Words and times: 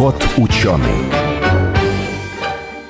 Кот 0.00 0.16
ученый. 0.38 1.12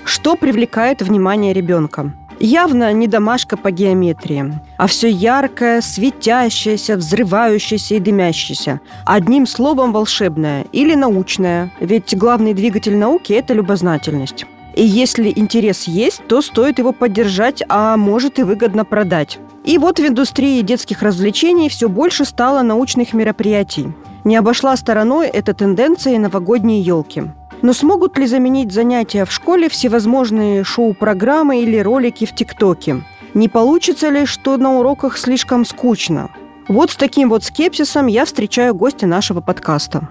Что 0.05 0.37
привлекает 0.37 1.03
внимание 1.03 1.53
ребенка? 1.53 2.13
Явно 2.39 2.93
не 2.93 3.09
домашка 3.09 3.57
по 3.57 3.73
геометрии, 3.73 4.61
а 4.79 4.87
все 4.87 5.11
яркое, 5.11 5.81
светящееся, 5.81 6.97
взрывающееся 6.97 7.97
и 7.97 7.99
дымящееся. 7.99 8.81
Одним 9.05 9.49
словом, 9.49 9.93
волшебное 9.93 10.67
или 10.71 10.95
научное, 10.95 11.73
ведь 11.81 12.17
главный 12.17 12.55
двигатель 12.55 12.97
науки– 12.97 13.33
это 13.41 13.55
любознательность. 13.55 14.47
И 14.77 14.85
если 14.85 15.33
интерес 15.35 15.89
есть, 15.89 16.25
то 16.29 16.41
стоит 16.41 16.79
его 16.79 16.93
поддержать, 16.93 17.61
а 17.69 17.97
может 17.97 18.39
и 18.39 18.45
выгодно 18.45 18.85
продать. 18.85 19.41
И 19.65 19.79
вот 19.79 19.99
в 19.99 20.07
индустрии 20.07 20.63
детских 20.63 21.03
развлечений 21.03 21.69
все 21.69 21.89
больше 21.89 22.25
стало 22.25 22.63
научных 22.63 23.13
мероприятий. 23.13 23.93
Не 24.25 24.37
обошла 24.37 24.77
стороной 24.77 25.29
эта 25.29 25.55
тенденция 25.55 26.15
и 26.15 26.19
новогодние 26.19 26.81
елки. 26.81 27.25
Но 27.63 27.73
смогут 27.73 28.17
ли 28.17 28.27
заменить 28.27 28.73
занятия 28.73 29.25
в 29.25 29.33
школе 29.33 29.69
всевозможные 29.69 30.65
шоу-программы 30.65 31.63
или 31.63 31.79
ролики 31.79 32.25
в 32.25 32.35
ТикТоке? 32.35 33.03
Не 33.35 33.49
получится 33.49 34.09
ли, 34.09 34.25
что 34.25 34.57
на 34.57 34.79
уроках 34.79 35.19
слишком 35.19 35.65
скучно? 35.65 36.31
Вот 36.69 36.91
с 36.91 36.97
таким 36.97 37.29
вот 37.29 37.45
скепсисом 37.45 38.07
я 38.07 38.25
встречаю 38.25 38.75
гостя 38.75 39.07
нашего 39.07 39.41
подкаста. 39.41 40.09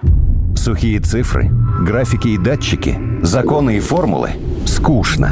Сухие 0.55 0.99
цифры, 0.99 1.49
графики 1.81 2.29
и 2.29 2.37
датчики, 2.37 2.99
законы 3.21 3.77
и 3.77 3.79
формулы– 3.79 4.31
скучно. 4.65 5.31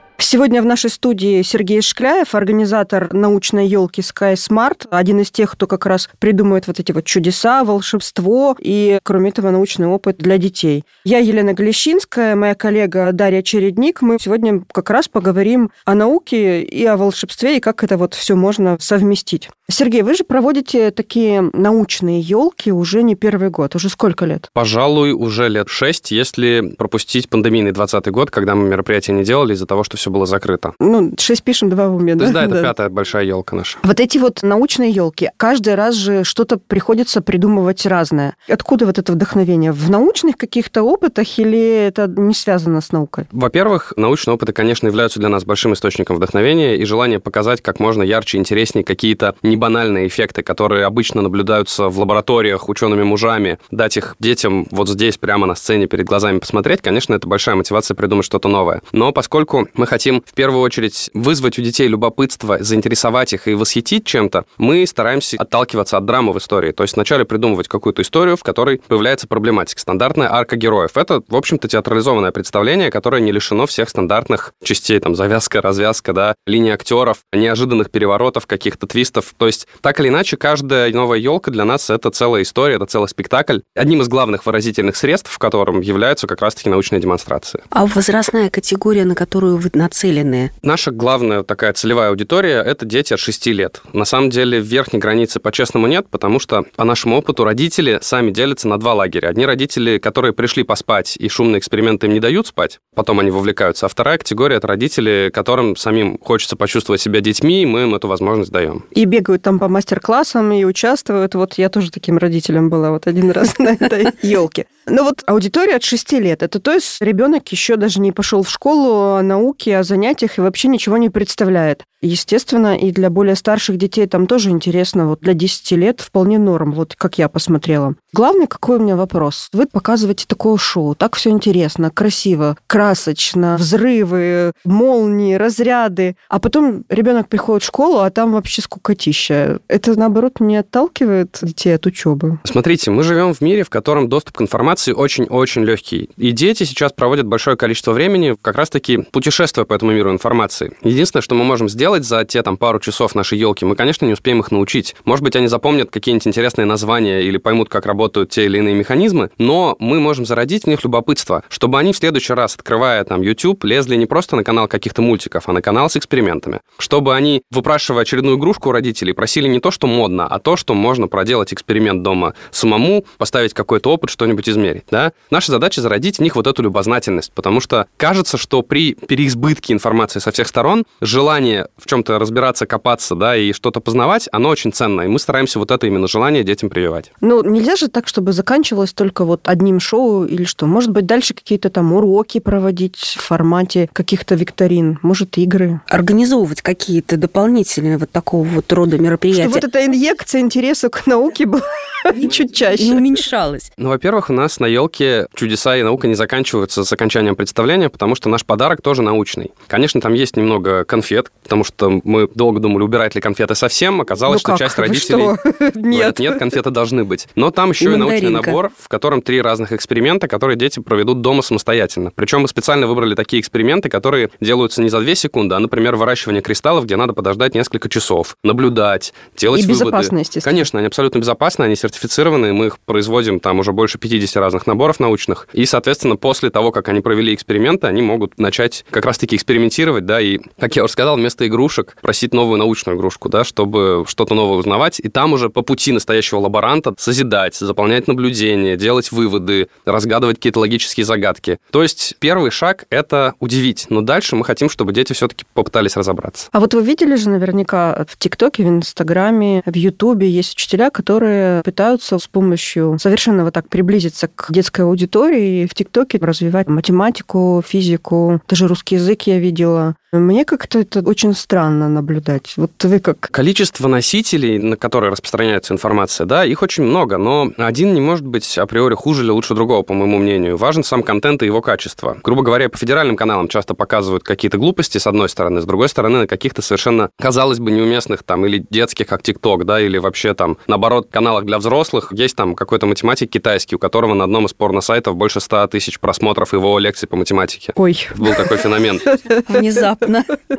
Сегодня 0.23 0.61
в 0.61 0.65
нашей 0.65 0.91
студии 0.91 1.41
Сергей 1.41 1.81
Шкляев, 1.81 2.35
организатор 2.35 3.11
научной 3.11 3.67
елки 3.67 4.01
Sky 4.01 4.35
Smart, 4.35 4.87
один 4.91 5.19
из 5.19 5.31
тех, 5.31 5.51
кто 5.51 5.65
как 5.65 5.87
раз 5.87 6.09
придумывает 6.19 6.67
вот 6.67 6.79
эти 6.79 6.91
вот 6.91 7.05
чудеса, 7.05 7.63
волшебство 7.63 8.55
и, 8.59 8.99
кроме 9.01 9.31
этого, 9.31 9.49
научный 9.49 9.87
опыт 9.87 10.17
для 10.19 10.37
детей. 10.37 10.85
Я 11.03 11.17
Елена 11.17 11.53
Галещинская, 11.53 12.35
моя 12.35 12.53
коллега 12.53 13.11
Дарья 13.11 13.41
Чередник. 13.41 14.03
Мы 14.03 14.17
сегодня 14.21 14.63
как 14.71 14.91
раз 14.91 15.07
поговорим 15.07 15.71
о 15.85 15.95
науке 15.95 16.61
и 16.61 16.85
о 16.85 16.97
волшебстве, 16.97 17.57
и 17.57 17.59
как 17.59 17.83
это 17.83 17.97
вот 17.97 18.13
все 18.13 18.35
можно 18.35 18.77
совместить. 18.79 19.49
Сергей, 19.71 20.03
вы 20.03 20.13
же 20.13 20.23
проводите 20.23 20.91
такие 20.91 21.49
научные 21.53 22.19
елки 22.19 22.71
уже 22.71 23.01
не 23.01 23.15
первый 23.15 23.49
год. 23.49 23.75
Уже 23.75 23.89
сколько 23.89 24.25
лет? 24.25 24.49
Пожалуй, 24.53 25.13
уже 25.13 25.49
лет 25.49 25.69
шесть, 25.69 26.11
если 26.11 26.75
пропустить 26.77 27.27
пандемийный 27.27 27.71
20 27.71 28.05
год, 28.09 28.29
когда 28.29 28.53
мы 28.53 28.67
мероприятия 28.67 29.13
не 29.13 29.23
делали 29.23 29.53
из-за 29.53 29.65
того, 29.65 29.83
что 29.83 29.97
все 29.97 30.10
было 30.11 30.25
закрыто. 30.25 30.73
Ну, 30.79 31.13
шесть 31.17 31.43
пишем, 31.43 31.69
два 31.69 31.89
в 31.89 31.95
уме, 31.95 32.15
да? 32.15 32.19
То 32.19 32.23
есть, 32.25 32.33
да, 32.33 32.43
это 32.45 32.53
да. 32.53 32.61
пятая 32.61 32.89
большая 32.89 33.25
елка 33.25 33.55
наша. 33.55 33.77
Вот 33.83 33.99
эти 33.99 34.17
вот 34.17 34.43
научные 34.43 34.91
елки, 34.91 35.29
каждый 35.37 35.75
раз 35.75 35.95
же 35.95 36.23
что-то 36.23 36.57
приходится 36.57 37.21
придумывать 37.21 37.85
разное. 37.85 38.35
Откуда 38.47 38.85
вот 38.85 38.97
это 38.97 39.11
вдохновение? 39.11 39.71
В 39.71 39.89
научных 39.89 40.37
каких-то 40.37 40.83
опытах 40.83 41.39
или 41.39 41.87
это 41.87 42.07
не 42.07 42.33
связано 42.33 42.81
с 42.81 42.91
наукой? 42.91 43.25
Во-первых, 43.31 43.93
научные 43.95 44.35
опыты, 44.35 44.53
конечно, 44.53 44.87
являются 44.87 45.19
для 45.19 45.29
нас 45.29 45.43
большим 45.45 45.73
источником 45.73 46.17
вдохновения 46.17 46.77
и 46.77 46.85
желание 46.85 47.19
показать 47.19 47.61
как 47.61 47.79
можно 47.79 48.03
ярче, 48.03 48.37
интереснее 48.37 48.83
какие-то 48.83 49.35
не 49.41 49.57
банальные 49.57 50.07
эффекты, 50.07 50.43
которые 50.43 50.85
обычно 50.85 51.21
наблюдаются 51.21 51.87
в 51.87 51.99
лабораториях 51.99 52.69
учеными 52.69 53.03
мужами, 53.03 53.59
дать 53.71 53.97
их 53.97 54.15
детям 54.19 54.67
вот 54.71 54.89
здесь, 54.89 55.17
прямо 55.17 55.47
на 55.47 55.55
сцене 55.55 55.87
перед 55.87 56.05
глазами 56.05 56.39
посмотреть, 56.39 56.81
конечно, 56.81 57.13
это 57.13 57.27
большая 57.27 57.55
мотивация 57.55 57.95
придумать 57.95 58.25
что-то 58.25 58.49
новое. 58.49 58.81
Но 58.91 59.11
поскольку 59.11 59.67
мы 59.73 59.87
хотим 59.87 60.00
в 60.09 60.33
первую 60.33 60.61
очередь 60.61 61.09
вызвать 61.13 61.59
у 61.59 61.61
детей 61.61 61.87
любопытство, 61.87 62.57
заинтересовать 62.61 63.33
их 63.33 63.47
и 63.47 63.53
восхитить 63.53 64.05
чем-то, 64.05 64.45
мы 64.57 64.85
стараемся 64.85 65.37
отталкиваться 65.37 65.97
от 65.97 66.05
драмы 66.05 66.33
в 66.33 66.37
истории. 66.37 66.71
То 66.71 66.83
есть 66.83 66.95
вначале 66.95 67.25
придумывать 67.25 67.67
какую-то 67.67 68.01
историю, 68.01 68.37
в 68.37 68.43
которой 68.43 68.81
появляется 68.87 69.27
проблематика. 69.27 69.79
Стандартная 69.79 70.31
арка 70.31 70.55
героев. 70.55 70.91
Это, 70.95 71.21
в 71.27 71.35
общем-то, 71.35 71.67
театрализованное 71.67 72.31
представление, 72.31 72.91
которое 72.91 73.21
не 73.21 73.31
лишено 73.31 73.65
всех 73.65 73.89
стандартных 73.89 74.53
частей, 74.63 74.99
там, 74.99 75.15
завязка, 75.15 75.61
развязка, 75.61 76.13
да, 76.13 76.35
линии 76.45 76.71
актеров, 76.71 77.19
неожиданных 77.33 77.91
переворотов, 77.91 78.47
каких-то 78.47 78.87
твистов. 78.87 79.33
То 79.37 79.47
есть, 79.47 79.67
так 79.81 79.99
или 79.99 80.09
иначе, 80.09 80.37
каждая 80.37 80.91
новая 80.91 81.19
елка 81.19 81.51
для 81.51 81.65
нас— 81.65 81.89
это 81.89 82.09
целая 82.09 82.43
история, 82.43 82.75
это 82.75 82.85
целый 82.85 83.07
спектакль. 83.07 83.59
Одним 83.75 84.01
из 84.01 84.07
главных 84.07 84.45
выразительных 84.45 84.95
средств, 84.95 85.31
в 85.31 85.37
котором 85.37 85.81
являются 85.81 86.27
как 86.27 86.41
раз-таки 86.41 86.69
научные 86.69 87.01
демонстрации. 87.01 87.63
А 87.69 87.85
возрастная 87.85 88.49
категория, 88.49 89.05
на 89.05 89.15
которую 89.15 89.57
вы 89.57 89.69
нацелены? 89.91 90.51
Наша 90.63 90.91
главная 90.91 91.43
такая 91.43 91.73
целевая 91.73 92.09
аудитория– 92.09 92.61
это 92.65 92.85
дети 92.85 93.13
от 93.13 93.19
6 93.19 93.47
лет. 93.47 93.81
На 93.93 94.05
самом 94.05 94.29
деле 94.29 94.59
верхней 94.59 94.99
границы 94.99 95.39
по-честному 95.39 95.87
нет, 95.87 96.07
потому 96.09 96.39
что 96.39 96.63
по 96.75 96.85
нашему 96.85 97.17
опыту 97.17 97.43
родители 97.43 97.99
сами 98.01 98.31
делятся 98.31 98.67
на 98.67 98.79
два 98.79 98.93
лагеря. 98.93 99.27
Одни 99.27 99.45
родители, 99.45 99.97
которые 99.97 100.33
пришли 100.33 100.63
поспать 100.63 101.17
и 101.17 101.27
шумные 101.27 101.59
эксперименты 101.59 102.07
им 102.07 102.13
не 102.13 102.19
дают 102.19 102.47
спать, 102.47 102.79
потом 102.95 103.19
они 103.19 103.31
вовлекаются. 103.31 103.85
А 103.85 103.89
вторая 103.89 104.17
категория– 104.17 104.55
это 104.57 104.67
родители, 104.67 105.29
которым 105.33 105.75
самим 105.75 106.17
хочется 106.19 106.55
почувствовать 106.55 107.01
себя 107.01 107.19
детьми, 107.19 107.63
и 107.63 107.65
мы 107.65 107.83
им 107.83 107.95
эту 107.95 108.07
возможность 108.07 108.51
даем. 108.51 108.85
И 108.91 109.05
бегают 109.05 109.41
там 109.41 109.59
по 109.59 109.67
мастер-классам, 109.67 110.51
и 110.53 110.63
участвуют. 110.63 111.35
Вот 111.35 111.55
я 111.55 111.69
тоже 111.69 111.91
таким 111.91 112.17
родителем 112.17 112.69
была 112.69 112.91
вот 112.91 113.07
один 113.07 113.31
раз 113.31 113.57
на 113.59 113.69
этой 113.69 114.07
елке. 114.21 114.67
Но 114.87 115.03
вот 115.03 115.23
аудитория 115.27 115.75
от 115.75 115.83
6 115.83 116.13
лет. 116.13 116.43
Это 116.43 116.59
то 116.59 116.71
есть 116.71 117.01
ребенок 117.01 117.47
еще 117.49 117.75
даже 117.75 117.99
не 117.99 118.11
пошел 118.11 118.43
в 118.43 118.49
школу 118.49 119.15
о 119.15 119.21
о 119.71 119.83
занятиях 119.83 120.37
и 120.37 120.41
вообще 120.41 120.67
ничего 120.67 120.97
не 120.97 121.09
представляет. 121.09 121.83
Естественно, 122.01 122.77
и 122.77 122.91
для 122.91 123.09
более 123.09 123.35
старших 123.35 123.77
детей 123.77 124.07
там 124.07 124.27
тоже 124.27 124.49
интересно. 124.49 125.07
Вот 125.07 125.21
для 125.21 125.33
10 125.33 125.71
лет 125.73 126.01
вполне 126.01 126.39
норм, 126.39 126.71
вот 126.71 126.95
как 126.95 127.17
я 127.17 127.29
посмотрела. 127.29 127.95
Главный 128.13 128.45
какой 128.45 128.77
у 128.77 128.81
меня 128.81 128.97
вопрос? 128.97 129.47
Вы 129.53 129.67
показываете 129.67 130.25
такое 130.27 130.57
шоу, 130.57 130.95
так 130.95 131.15
все 131.15 131.29
интересно, 131.29 131.91
красиво, 131.91 132.57
красочно, 132.67 133.55
взрывы, 133.57 134.51
молнии, 134.65 135.35
разряды, 135.35 136.17
а 136.27 136.39
потом 136.39 136.83
ребенок 136.89 137.29
приходит 137.29 137.63
в 137.63 137.67
школу, 137.67 137.99
а 137.99 138.09
там 138.09 138.33
вообще 138.33 138.61
скукотища. 138.61 139.61
Это, 139.69 139.97
наоборот, 139.97 140.41
не 140.41 140.57
отталкивает 140.57 141.39
детей 141.41 141.73
от 141.73 141.85
учебы? 141.85 142.39
Смотрите, 142.43 142.91
мы 142.91 143.03
живем 143.03 143.33
в 143.33 143.39
мире, 143.39 143.63
в 143.63 143.69
котором 143.69 144.09
доступ 144.09 144.39
к 144.39 144.41
информации 144.41 144.91
очень-очень 144.91 145.63
легкий. 145.63 146.09
И 146.17 146.31
дети 146.31 146.65
сейчас 146.65 146.91
проводят 146.91 147.27
большое 147.27 147.55
количество 147.55 147.93
времени 147.93 148.35
как 148.41 148.57
раз-таки 148.57 148.97
путешествуя 148.97 149.63
по 149.63 149.73
этому 149.73 149.93
миру 149.93 150.11
информации. 150.11 150.75
Единственное, 150.83 151.21
что 151.21 151.35
мы 151.35 151.45
можем 151.45 151.69
сделать 151.69 152.03
за 152.03 152.25
те 152.25 152.43
там 152.43 152.57
пару 152.57 152.81
часов 152.81 153.15
нашей 153.15 153.37
елки, 153.37 153.63
мы, 153.63 153.77
конечно, 153.77 154.05
не 154.05 154.11
успеем 154.11 154.41
их 154.41 154.51
научить. 154.51 154.97
Может 155.05 155.23
быть, 155.23 155.37
они 155.37 155.47
запомнят 155.47 155.91
какие-нибудь 155.91 156.27
интересные 156.27 156.65
названия 156.65 157.21
или 157.21 157.37
поймут, 157.37 157.69
как 157.69 157.85
работают 158.01 158.31
те 158.31 158.45
или 158.45 158.57
иные 158.57 158.73
механизмы, 158.73 159.29
но 159.37 159.75
мы 159.77 159.99
можем 159.99 160.25
зародить 160.25 160.63
в 160.63 160.67
них 160.67 160.83
любопытство, 160.83 161.43
чтобы 161.49 161.77
они 161.77 161.93
в 161.93 161.97
следующий 161.97 162.33
раз, 162.33 162.55
открывая 162.55 163.03
там 163.03 163.21
YouTube, 163.21 163.63
лезли 163.63 163.95
не 163.95 164.07
просто 164.07 164.35
на 164.35 164.43
канал 164.43 164.67
каких-то 164.67 165.03
мультиков, 165.03 165.43
а 165.47 165.53
на 165.53 165.61
канал 165.61 165.87
с 165.87 165.97
экспериментами. 165.97 166.61
Чтобы 166.79 167.15
они, 167.15 167.43
выпрашивая 167.51 168.01
очередную 168.01 168.37
игрушку 168.37 168.69
у 168.69 168.71
родителей, 168.71 169.13
просили 169.13 169.47
не 169.47 169.59
то, 169.59 169.69
что 169.69 169.85
модно, 169.85 170.25
а 170.25 170.39
то, 170.39 170.55
что 170.55 170.73
можно 170.73 171.07
проделать 171.07 171.53
эксперимент 171.53 172.01
дома 172.01 172.33
самому, 172.49 173.05
поставить 173.19 173.53
какой-то 173.53 173.91
опыт, 173.91 174.09
что-нибудь 174.09 174.49
измерить. 174.49 174.85
Да? 174.89 175.11
Наша 175.29 175.51
задача 175.51 175.79
зародить 175.81 176.17
в 176.17 176.21
них 176.23 176.35
вот 176.35 176.47
эту 176.47 176.63
любознательность, 176.63 177.31
потому 177.33 177.59
что 177.61 177.85
кажется, 177.97 178.39
что 178.39 178.63
при 178.63 178.95
переизбытке 178.95 179.73
информации 179.73 180.19
со 180.19 180.31
всех 180.31 180.47
сторон, 180.47 180.85
желание 181.01 181.67
в 181.77 181.85
чем-то 181.85 182.17
разбираться, 182.17 182.65
копаться, 182.65 183.13
да, 183.13 183.37
и 183.37 183.53
что-то 183.53 183.79
познавать, 183.79 184.27
оно 184.31 184.49
очень 184.49 184.73
ценное. 184.73 185.05
И 185.05 185.07
мы 185.07 185.19
стараемся 185.19 185.59
вот 185.59 185.69
это 185.69 185.85
именно 185.85 186.07
желание 186.07 186.43
детям 186.43 186.71
прививать. 186.71 187.11
Ну, 187.21 187.43
нельзя 187.43 187.75
же 187.75 187.90
так, 187.91 188.07
чтобы 188.07 188.33
заканчивалось 188.33 188.93
только 188.93 189.25
вот 189.25 189.41
одним 189.43 189.79
шоу 189.79 190.25
или 190.25 190.43
что? 190.43 190.65
Может 190.65 190.91
быть, 190.91 191.05
дальше 191.05 191.33
какие-то 191.33 191.69
там 191.69 191.93
уроки 191.93 192.39
проводить 192.39 192.97
в 192.97 193.21
формате 193.21 193.89
каких-то 193.93 194.35
викторин, 194.35 194.99
может, 195.01 195.37
игры? 195.37 195.81
Организовывать 195.87 196.61
какие-то 196.61 197.17
дополнительные 197.17 197.97
вот 197.97 198.11
такого 198.11 198.45
вот 198.45 198.71
рода 198.73 198.97
мероприятия. 198.97 199.43
Чтобы 199.43 199.55
вот 199.55 199.63
эта 199.63 199.85
инъекция 199.85 200.41
интереса 200.41 200.89
к 200.89 201.05
науке 201.07 201.45
была 201.45 201.61
чуть 202.31 202.55
чаще. 202.55 202.85
Не 202.85 202.93
уменьшалась. 202.93 203.71
Ну, 203.77 203.89
во-первых, 203.89 204.29
у 204.29 204.33
нас 204.33 204.59
на 204.59 204.65
елке 204.65 205.27
чудеса 205.35 205.77
и 205.77 205.83
наука 205.83 206.07
не 206.07 206.15
заканчиваются 206.15 206.83
с 206.83 206.93
окончанием 206.93 207.35
представления, 207.35 207.89
потому 207.89 208.15
что 208.15 208.29
наш 208.29 208.45
подарок 208.45 208.81
тоже 208.81 209.01
научный. 209.01 209.51
Конечно, 209.67 210.01
там 210.01 210.13
есть 210.13 210.37
немного 210.37 210.83
конфет, 210.85 211.31
потому 211.43 211.63
что 211.63 212.01
мы 212.03 212.27
долго 212.33 212.59
думали, 212.59 212.83
убирать 212.83 213.15
ли 213.15 213.21
конфеты 213.21 213.55
совсем. 213.55 214.01
Оказалось, 214.01 214.43
ну 214.45 214.55
что 214.55 214.63
часть 214.63 214.77
родителей... 214.77 215.37
нет. 215.75 216.19
нет, 216.19 216.39
конфеты 216.39 216.71
должны 216.71 217.03
быть. 217.03 217.27
Но 217.35 217.51
там 217.51 217.71
еще 217.71 217.80
большой 217.89 217.97
научный 217.97 218.29
набор, 218.29 218.71
в 218.77 218.87
котором 218.87 219.21
три 219.21 219.41
разных 219.41 219.71
эксперимента, 219.71 220.27
которые 220.27 220.57
дети 220.57 220.79
проведут 220.79 221.21
дома 221.21 221.41
самостоятельно. 221.41 222.11
Причем 222.15 222.41
мы 222.41 222.47
специально 222.47 222.87
выбрали 222.87 223.15
такие 223.15 223.41
эксперименты, 223.41 223.89
которые 223.89 224.29
делаются 224.39 224.81
не 224.81 224.89
за 224.89 224.99
две 224.99 225.15
секунды, 225.15 225.55
а, 225.55 225.59
например, 225.59 225.95
выращивание 225.95 226.41
кристаллов, 226.41 226.85
где 226.85 226.95
надо 226.95 227.13
подождать 227.13 227.55
несколько 227.55 227.89
часов, 227.89 228.35
наблюдать, 228.43 229.13
делать 229.37 229.61
И 229.61 229.63
выводы. 229.63 229.85
безопасно, 229.85 230.17
естественно. 230.19 230.43
Конечно, 230.43 230.79
они 230.79 230.87
абсолютно 230.87 231.19
безопасны, 231.19 231.63
они 231.63 231.75
сертифицированы, 231.75 232.53
мы 232.53 232.67
их 232.67 232.79
производим 232.79 233.39
там 233.39 233.59
уже 233.59 233.71
больше 233.71 233.97
50 233.97 234.35
разных 234.37 234.67
наборов 234.67 234.99
научных. 234.99 235.47
И, 235.53 235.65
соответственно, 235.65 236.15
после 236.15 236.49
того, 236.49 236.71
как 236.71 236.89
они 236.89 237.01
провели 237.01 237.33
эксперименты, 237.33 237.87
они 237.87 238.01
могут 238.01 238.39
начать 238.39 238.85
как 238.89 239.05
раз-таки 239.05 239.35
экспериментировать, 239.35 240.05
да, 240.05 240.21
и, 240.21 240.39
как 240.59 240.75
я 240.75 240.83
уже 240.83 240.93
сказал, 240.93 241.17
вместо 241.17 241.47
игрушек 241.47 241.95
просить 242.01 242.33
новую 242.33 242.57
научную 242.57 242.97
игрушку, 242.97 243.29
да, 243.29 243.43
чтобы 243.43 244.05
что-то 244.07 244.33
новое 244.35 244.57
узнавать, 244.57 244.99
и 244.99 245.09
там 245.09 245.33
уже 245.33 245.49
по 245.49 245.61
пути 245.61 245.91
настоящего 245.91 246.39
лаборанта 246.39 246.93
созидать, 246.97 247.55
заполнять 247.71 248.07
наблюдения, 248.07 248.75
делать 248.75 249.11
выводы, 249.13 249.69
разгадывать 249.85 250.37
какие-то 250.37 250.59
логические 250.59 251.05
загадки. 251.05 251.57
То 251.71 251.81
есть 251.81 252.15
первый 252.19 252.51
шаг— 252.51 252.85
это 252.89 253.33
удивить, 253.39 253.87
но 253.89 254.01
дальше 254.01 254.35
мы 254.35 254.43
хотим, 254.43 254.69
чтобы 254.69 254.91
дети 254.91 255.13
все-таки 255.13 255.45
попытались 255.53 255.95
разобраться. 255.95 256.49
А 256.51 256.59
вот 256.59 256.73
вы 256.73 256.83
видели 256.83 257.15
же 257.15 257.29
наверняка 257.29 258.05
в 258.09 258.17
ТикТоке, 258.17 258.63
в 258.63 258.67
Инстаграме, 258.67 259.63
в 259.65 259.75
Ютубе 259.75 260.29
есть 260.29 260.53
учителя, 260.53 260.89
которые 260.89 261.63
пытаются 261.63 262.19
с 262.19 262.27
помощью 262.27 262.97
совершенно 262.99 263.45
вот 263.45 263.53
так 263.53 263.69
приблизиться 263.69 264.27
к 264.27 264.51
детской 264.51 264.81
аудитории 264.81 265.63
и 265.63 265.67
в 265.67 265.73
ТикТоке 265.73 266.17
развивать 266.17 266.67
математику, 266.67 267.63
физику, 267.65 268.41
даже 268.49 268.67
русский 268.67 268.95
язык 268.95 269.23
я 269.23 269.39
видела. 269.39 269.95
Мне 270.13 270.43
как-то 270.43 270.79
это 270.79 270.99
очень 270.99 271.33
странно 271.33 271.87
наблюдать. 271.87 272.55
Вот 272.57 272.71
вы 272.83 272.99
как... 272.99 273.31
Количество 273.31 273.87
носителей, 273.87 274.57
на 274.59 274.75
которые 274.75 275.09
распространяется 275.09 275.73
информация, 275.73 276.25
да, 276.25 276.43
их 276.43 276.61
очень 276.61 276.83
много, 276.83 277.17
но 277.17 277.49
один 277.55 277.93
не 277.93 278.01
может 278.01 278.27
быть 278.27 278.57
априори 278.57 278.93
хуже 278.95 279.23
или 279.23 279.29
лучше 279.29 279.55
другого, 279.55 279.83
по 279.83 279.93
моему 279.93 280.17
мнению. 280.17 280.57
Важен 280.57 280.83
сам 280.83 281.03
контент 281.03 281.43
и 281.43 281.45
его 281.45 281.61
качество. 281.61 282.17
Грубо 282.25 282.43
говоря, 282.43 282.67
по 282.67 282.77
федеральным 282.77 283.15
каналам 283.15 283.47
часто 283.47 283.73
показывают 283.73 284.25
какие-то 284.25 284.57
глупости, 284.57 284.97
с 284.97 285.07
одной 285.07 285.29
стороны, 285.29 285.61
с 285.61 285.65
другой 285.65 285.87
стороны, 285.87 286.19
на 286.19 286.27
каких-то 286.27 286.61
совершенно, 286.61 287.09
казалось 287.17 287.59
бы, 287.59 287.71
неуместных 287.71 288.23
там 288.23 288.45
или 288.45 288.65
детских, 288.69 289.07
как 289.07 289.23
ТикТок, 289.23 289.65
да, 289.65 289.79
или 289.79 289.97
вообще 289.97 290.33
там, 290.33 290.57
наоборот, 290.67 291.07
каналах 291.09 291.45
для 291.45 291.57
взрослых 291.57 292.11
есть 292.11 292.35
там 292.35 292.55
какой-то 292.55 292.85
математик 292.85 293.29
китайский, 293.29 293.77
у 293.77 293.79
которого 293.79 294.13
на 294.13 294.25
одном 294.25 294.45
из 294.45 294.51
порно-сайтов 294.51 295.15
больше 295.15 295.39
100 295.39 295.67
тысяч 295.67 296.01
просмотров 296.01 296.51
его 296.51 296.77
лекций 296.79 297.07
по 297.07 297.15
математике. 297.15 297.71
Ой. 297.77 297.97
Был 298.17 298.33
такой 298.33 298.57
феномен. 298.57 298.99
Внезапно. 299.47 300.00